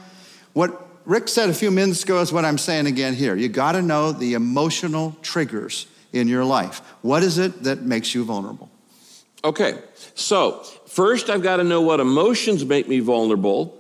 What 0.53 0.91
Rick 1.07 1.27
said 1.27 1.49
a 1.49 1.55
few 1.55 1.71
minutes 1.71 2.05
ago 2.05 2.21
is 2.21 2.35
what 2.35 2.45
I'm 2.45 2.59
saying 2.59 2.87
again 2.87 3.15
here. 3.15 3.35
You 3.35 3.49
got 3.49 3.73
to 3.73 3.81
know 3.81 4.13
the 4.13 4.35
emotional 4.35 5.17
triggers 5.23 5.87
in 6.13 6.29
your 6.29 6.45
life. 6.45 6.81
What 7.01 7.23
is 7.23 7.39
it 7.39 7.63
that 7.63 7.81
makes 7.81 8.15
you 8.15 8.27
vulnerable? 8.27 8.69
Okay, 9.43 9.79
so 10.15 10.65
first 10.87 11.31
I've 11.31 11.43
got 11.43 11.57
to 11.57 11.65
know 11.65 11.81
what 11.81 11.99
emotions 11.99 12.63
make 12.63 12.89
me 12.89 13.01
vulnerable, 13.01 13.75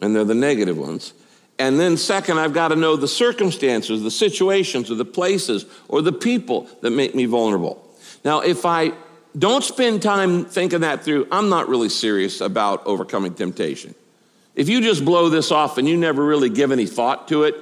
and 0.00 0.16
they're 0.16 0.24
the 0.24 0.34
negative 0.34 0.78
ones. 0.78 1.12
And 1.60 1.78
then, 1.78 1.98
second, 1.98 2.38
I've 2.38 2.54
got 2.54 2.68
to 2.68 2.76
know 2.76 2.96
the 2.96 3.06
circumstances, 3.06 4.02
the 4.02 4.10
situations, 4.10 4.90
or 4.90 4.94
the 4.94 5.04
places, 5.04 5.66
or 5.88 6.00
the 6.00 6.10
people 6.10 6.66
that 6.80 6.90
make 6.90 7.14
me 7.14 7.26
vulnerable. 7.26 7.86
Now, 8.24 8.40
if 8.40 8.64
I 8.64 8.92
don't 9.38 9.62
spend 9.62 10.00
time 10.00 10.46
thinking 10.46 10.80
that 10.80 11.04
through, 11.04 11.28
I'm 11.30 11.50
not 11.50 11.68
really 11.68 11.90
serious 11.90 12.40
about 12.40 12.86
overcoming 12.86 13.34
temptation. 13.34 13.94
If 14.54 14.70
you 14.70 14.80
just 14.80 15.04
blow 15.04 15.28
this 15.28 15.52
off 15.52 15.76
and 15.76 15.86
you 15.86 15.98
never 15.98 16.24
really 16.24 16.48
give 16.48 16.72
any 16.72 16.86
thought 16.86 17.28
to 17.28 17.42
it, 17.42 17.54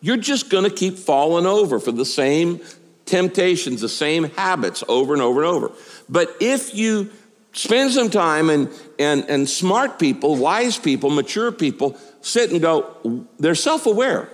you're 0.00 0.16
just 0.16 0.48
going 0.48 0.62
to 0.62 0.70
keep 0.70 0.96
falling 0.96 1.44
over 1.44 1.80
for 1.80 1.90
the 1.90 2.06
same 2.06 2.60
temptations, 3.04 3.80
the 3.80 3.88
same 3.88 4.30
habits 4.30 4.84
over 4.86 5.12
and 5.12 5.20
over 5.20 5.42
and 5.42 5.50
over. 5.50 5.72
But 6.08 6.36
if 6.40 6.72
you 6.72 7.10
spend 7.52 7.90
some 7.90 8.10
time 8.10 8.48
and, 8.48 8.68
and, 9.00 9.28
and 9.28 9.48
smart 9.48 9.98
people, 9.98 10.36
wise 10.36 10.78
people, 10.78 11.10
mature 11.10 11.50
people 11.50 11.98
sit 12.20 12.50
and 12.50 12.60
go, 12.60 13.26
they're 13.38 13.54
self 13.54 13.86
aware. 13.86 14.28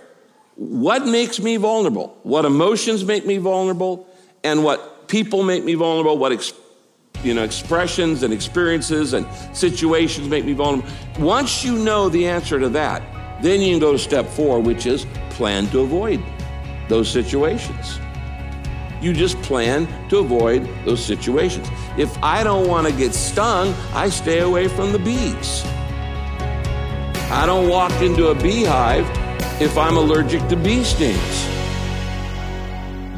What 0.57 1.07
makes 1.07 1.39
me 1.39 1.57
vulnerable? 1.57 2.19
What 2.23 2.45
emotions 2.45 3.05
make 3.05 3.27
me 3.27 3.37
vulnerable? 3.37 4.09
And 4.43 4.65
what 4.65 5.09
people 5.09 5.43
make 5.43 5.65
me 5.65 5.75
vulnerable? 5.75 6.17
What 6.17 6.33
ex- 6.33 6.53
you 7.23 7.35
know, 7.35 7.43
expressions 7.43 8.23
and 8.23 8.33
experiences 8.33 9.13
and 9.13 9.27
situations 9.55 10.29
make 10.29 10.45
me 10.45 10.55
vulnerable? 10.55 10.91
Once 11.19 11.65
you 11.65 11.77
know 11.77 12.09
the 12.09 12.27
answer 12.27 12.59
to 12.59 12.69
that, 12.71 13.03
then 13.43 13.61
you 13.61 13.73
can 13.73 13.81
go 13.81 13.93
to 13.93 13.99
step 13.99 14.27
four, 14.27 14.61
which 14.61 14.87
is 14.87 15.07
plan 15.31 15.67
to 15.69 15.81
avoid 15.81 16.23
those 16.89 17.11
situations. 17.11 17.99
You 19.03 19.13
just 19.13 19.41
plan 19.43 19.87
to 20.09 20.19
avoid 20.19 20.67
those 20.87 21.05
situations. 21.05 21.69
If 21.99 22.17
I 22.23 22.43
don't 22.43 22.67
want 22.67 22.87
to 22.87 22.93
get 22.95 23.13
stung, 23.13 23.75
I 23.93 24.09
stay 24.09 24.41
away 24.41 24.69
from 24.69 24.93
the 24.93 24.99
bees. 24.99 25.63
I 27.29 27.45
don't 27.45 27.69
walk 27.69 27.91
into 28.03 28.29
a 28.29 28.37
beehive 28.37 29.05
if 29.61 29.77
I'm 29.77 29.97
allergic 29.97 30.47
to 30.47 30.55
bee 30.55 30.85
stings. 30.85 31.49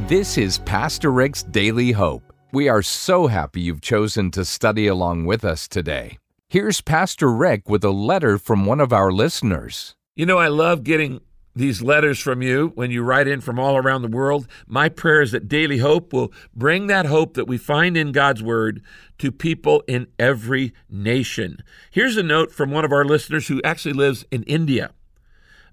This 0.09 0.38
is 0.38 0.57
Pastor 0.61 1.12
Rick's 1.12 1.42
Daily 1.42 1.92
Hope. 1.92 2.33
We 2.51 2.71
are 2.71 2.81
so 2.81 3.27
happy 3.27 3.61
you've 3.61 3.83
chosen 3.83 4.31
to 4.31 4.47
study 4.47 4.87
along 4.87 5.27
with 5.27 5.44
us 5.44 5.68
today. 5.68 6.16
Here's 6.49 6.81
Pastor 6.81 7.31
Rick 7.31 7.68
with 7.68 7.85
a 7.85 7.90
letter 7.90 8.38
from 8.38 8.64
one 8.64 8.81
of 8.81 8.94
our 8.94 9.12
listeners. 9.12 9.94
You 10.16 10.25
know, 10.25 10.38
I 10.38 10.49
love 10.49 10.85
getting 10.85 11.21
these 11.59 11.83
letters 11.83 12.18
from 12.18 12.40
you 12.40 12.73
when 12.75 12.90
you 12.90 13.03
write 13.03 13.29
in 13.29 13.40
from 13.40 13.59
all 13.59 13.77
around 13.77 14.03
the 14.03 14.09
world. 14.09 14.47
My 14.66 14.88
prayer 14.88 15.21
is 15.21 15.33
that 15.33 15.49
Daily 15.49 15.79
Hope 15.79 16.12
will 16.12 16.33
bring 16.55 16.87
that 16.87 17.07
hope 17.07 17.35
that 17.35 17.47
we 17.47 17.59
find 17.59 17.97
in 17.97 18.12
God's 18.12 18.42
Word 18.42 18.83
to 19.18 19.31
people 19.33 19.83
in 19.87 20.07
every 20.18 20.73
nation. 20.88 21.62
Here's 21.90 22.16
a 22.16 22.23
note 22.23 22.53
from 22.53 22.71
one 22.71 22.85
of 22.85 22.92
our 22.92 23.05
listeners 23.05 23.49
who 23.49 23.61
actually 23.62 23.94
lives 23.94 24.25
in 24.31 24.44
India. 24.44 24.92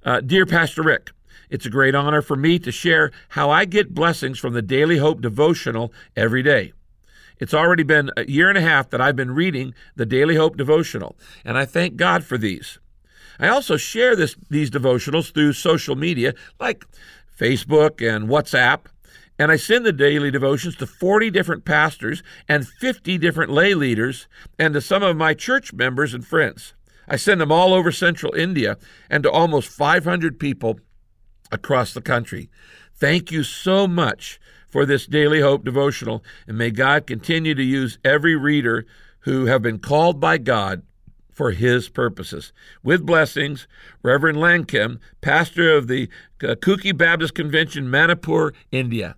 Uh, 0.04 0.22
Dear 0.22 0.46
Pastor 0.46 0.84
Rick, 0.84 1.12
it's 1.50 1.66
a 1.66 1.70
great 1.70 1.96
honor 1.96 2.22
for 2.22 2.36
me 2.36 2.58
to 2.60 2.72
share 2.72 3.12
how 3.30 3.52
I 3.52 3.66
get 3.66 3.94
blessings 3.94 4.40
from 4.40 4.54
the 4.54 4.62
Daily 4.62 4.98
Hope 4.98 5.22
devotional 5.22 5.94
every 6.16 6.42
day. 6.42 6.74
It's 7.40 7.54
already 7.54 7.84
been 7.84 8.12
a 8.18 8.26
year 8.26 8.50
and 8.50 8.58
a 8.58 8.62
half 8.62 8.90
that 8.90 9.02
I've 9.02 9.16
been 9.16 9.36
reading 9.36 9.74
the 9.96 10.06
Daily 10.06 10.36
Hope 10.36 10.58
devotional, 10.58 11.16
and 11.44 11.58
I 11.58 11.66
thank 11.66 11.96
God 11.98 12.24
for 12.24 12.38
these. 12.38 12.80
I 13.40 13.48
also 13.48 13.78
share 13.78 14.16
this, 14.16 14.36
these 14.50 14.70
devotionals 14.70 15.34
through 15.34 15.54
social 15.54 15.96
media 15.96 16.34
like 16.60 16.86
Facebook 17.38 18.02
and 18.02 18.30
WhatsApp, 18.30 18.86
and 19.38 19.52
I 19.52 19.58
send 19.58 19.86
the 19.86 19.92
daily 19.92 20.32
devotions 20.32 20.76
to 20.78 20.88
40 20.88 21.30
different 21.30 21.66
pastors 21.66 22.24
and 22.48 22.68
50 22.68 23.18
different 23.18 23.52
lay 23.52 23.74
leaders 23.74 24.28
and 24.58 24.74
to 24.74 24.82
some 24.82 25.04
of 25.04 25.18
my 25.18 25.34
church 25.34 25.74
members 25.74 26.14
and 26.14 26.26
friends. 26.26 26.74
I 27.08 27.18
send 27.18 27.42
them 27.42 27.52
all 27.52 27.74
over 27.74 27.92
central 27.92 28.34
India 28.34 28.78
and 29.10 29.24
to 29.24 29.32
almost 29.32 29.70
500 29.70 30.40
people 30.40 30.80
across 31.52 31.94
the 31.94 32.02
country. 32.02 32.50
Thank 32.96 33.32
you 33.32 33.44
so 33.44 33.88
much 33.88 34.40
for 34.70 34.86
this 34.86 35.06
Daily 35.06 35.42
Hope 35.42 35.64
devotional, 35.64 36.24
and 36.48 36.58
may 36.58 36.72
God 36.72 37.08
continue 37.08 37.54
to 37.56 37.64
use 37.64 37.98
every 38.04 38.36
reader 38.36 38.86
who 39.20 39.46
have 39.46 39.62
been 39.62 39.80
called 39.80 40.20
by 40.20 40.38
God 40.38 40.84
for 41.36 41.52
his 41.52 41.90
purposes. 41.90 42.54
With 42.82 43.06
blessings, 43.06 43.68
Reverend 44.02 44.38
Lankem, 44.38 45.00
pastor 45.20 45.76
of 45.76 45.88
the 45.88 46.10
uh, 46.42 46.56
Kuki 46.56 46.94
Baptist 46.94 47.36
Convention, 47.36 47.92
Manipur, 47.92 48.54
India. 48.72 49.18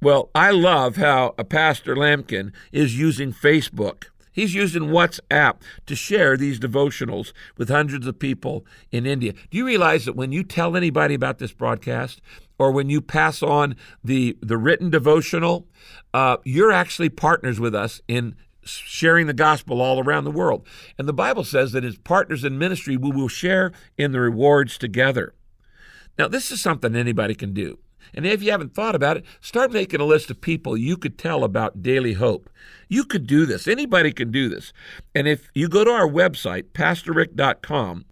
Well, 0.00 0.30
I 0.34 0.52
love 0.52 0.96
how 0.96 1.34
a 1.36 1.44
Pastor 1.44 1.94
Lampkin 1.96 2.52
is 2.70 2.98
using 2.98 3.32
Facebook. 3.32 4.04
He's 4.32 4.54
using 4.54 4.84
WhatsApp 4.84 5.56
to 5.86 5.94
share 5.94 6.36
these 6.36 6.58
devotionals 6.58 7.32
with 7.58 7.68
hundreds 7.68 8.06
of 8.06 8.18
people 8.18 8.64
in 8.90 9.04
India. 9.04 9.32
Do 9.50 9.58
you 9.58 9.66
realize 9.66 10.06
that 10.06 10.16
when 10.16 10.32
you 10.32 10.42
tell 10.42 10.76
anybody 10.76 11.14
about 11.14 11.38
this 11.38 11.52
broadcast, 11.52 12.20
or 12.58 12.70
when 12.70 12.88
you 12.88 13.00
pass 13.00 13.42
on 13.42 13.74
the 14.04 14.38
the 14.40 14.56
written 14.56 14.90
devotional, 14.90 15.66
uh, 16.14 16.36
you're 16.44 16.72
actually 16.72 17.08
partners 17.08 17.58
with 17.58 17.74
us 17.74 18.00
in 18.06 18.36
sharing 18.64 19.26
the 19.26 19.32
gospel 19.32 19.80
all 19.80 20.00
around 20.00 20.24
the 20.24 20.30
world. 20.30 20.66
And 20.98 21.08
the 21.08 21.12
Bible 21.12 21.44
says 21.44 21.72
that 21.72 21.84
as 21.84 21.98
partners 21.98 22.44
in 22.44 22.58
ministry, 22.58 22.96
we 22.96 23.10
will 23.10 23.28
share 23.28 23.72
in 23.96 24.12
the 24.12 24.20
rewards 24.20 24.78
together. 24.78 25.34
Now, 26.18 26.28
this 26.28 26.50
is 26.50 26.60
something 26.60 26.94
anybody 26.94 27.34
can 27.34 27.52
do. 27.52 27.78
And 28.14 28.26
if 28.26 28.42
you 28.42 28.50
haven't 28.50 28.74
thought 28.74 28.94
about 28.94 29.16
it, 29.16 29.24
start 29.40 29.72
making 29.72 30.00
a 30.00 30.04
list 30.04 30.30
of 30.30 30.40
people 30.40 30.76
you 30.76 30.96
could 30.96 31.16
tell 31.16 31.44
about 31.44 31.82
Daily 31.82 32.14
Hope. 32.14 32.50
You 32.88 33.04
could 33.04 33.26
do 33.26 33.46
this. 33.46 33.66
Anybody 33.66 34.12
can 34.12 34.30
do 34.30 34.48
this. 34.48 34.72
And 35.14 35.26
if 35.26 35.50
you 35.54 35.68
go 35.68 35.84
to 35.84 35.90
our 35.90 36.08
website, 36.08 36.64
pastorrick.com, 36.72 38.04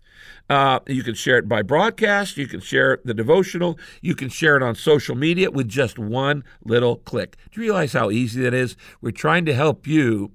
uh, 0.49 0.81
you 0.89 1.05
can 1.05 1.15
share 1.15 1.39
it 1.39 1.49
by 1.49 1.63
broadcast. 1.63 2.37
You 2.37 2.49
can 2.49 2.61
share 2.61 2.99
the 3.05 3.15
devotional. 3.15 3.79
You 4.01 4.17
can 4.17 4.29
share 4.29 4.57
it 4.57 4.63
on 4.63 4.75
social 4.75 5.15
media 5.15 5.51
with 5.51 5.69
just 5.69 5.99
one 5.99 6.43
little 6.65 6.97
click. 6.97 7.37
Do 7.53 7.61
you 7.61 7.69
realize 7.69 7.93
how 7.93 8.11
easy 8.11 8.43
that 8.43 8.55
is? 8.55 8.77
We're 9.01 9.13
trying 9.13 9.45
to 9.47 9.55
help 9.55 9.87
you 9.87 10.33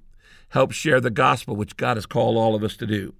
help 0.56 0.72
share 0.72 1.02
the 1.02 1.10
gospel, 1.10 1.54
which 1.54 1.76
God 1.76 1.98
has 1.98 2.06
called 2.06 2.38
all 2.38 2.56
of 2.56 2.63
us 2.63 2.78
to 2.78 2.88
do. 2.88 3.13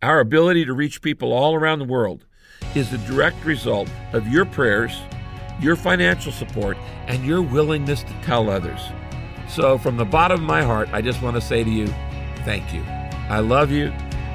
Our 0.00 0.20
ability 0.20 0.64
to 0.66 0.72
reach 0.72 1.02
people 1.02 1.32
all 1.32 1.52
around 1.52 1.80
the 1.80 1.84
world 1.84 2.26
is 2.76 2.92
the 2.92 2.98
direct 2.98 3.44
result 3.44 3.90
of 4.12 4.28
your 4.28 4.44
prayers, 4.44 4.96
your 5.60 5.74
financial 5.74 6.30
support, 6.30 6.76
and 7.08 7.26
your 7.26 7.42
willingness 7.42 8.04
to 8.04 8.14
tell 8.22 8.48
others. 8.48 8.80
So, 9.48 9.76
from 9.78 9.96
the 9.96 10.04
bottom 10.04 10.38
of 10.38 10.46
my 10.46 10.62
heart, 10.62 10.88
I 10.92 11.02
just 11.02 11.20
want 11.22 11.34
to 11.34 11.40
say 11.40 11.64
to 11.64 11.70
you, 11.70 11.88
thank 12.44 12.72
you. 12.72 12.84
I 13.28 13.40
love 13.40 13.72
you, 13.72 13.88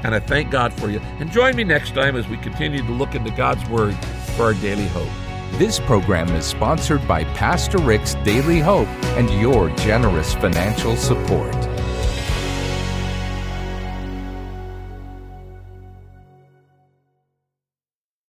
and 0.04 0.14
I 0.14 0.20
thank 0.20 0.50
God 0.50 0.74
for 0.74 0.90
you. 0.90 1.00
And 1.20 1.32
join 1.32 1.56
me 1.56 1.64
next 1.64 1.94
time 1.94 2.16
as 2.16 2.28
we 2.28 2.36
continue 2.36 2.82
to 2.82 2.92
look 2.92 3.14
into 3.14 3.30
God's 3.30 3.66
Word 3.70 3.94
for 4.36 4.42
our 4.42 4.54
daily 4.54 4.88
hope. 4.88 5.08
This 5.58 5.80
program 5.80 6.28
is 6.36 6.44
sponsored 6.44 7.08
by 7.08 7.24
Pastor 7.32 7.78
Rick's 7.78 8.14
Daily 8.16 8.60
Hope 8.60 8.88
and 9.16 9.30
your 9.40 9.70
generous 9.70 10.34
financial 10.34 10.94
support. 10.94 11.67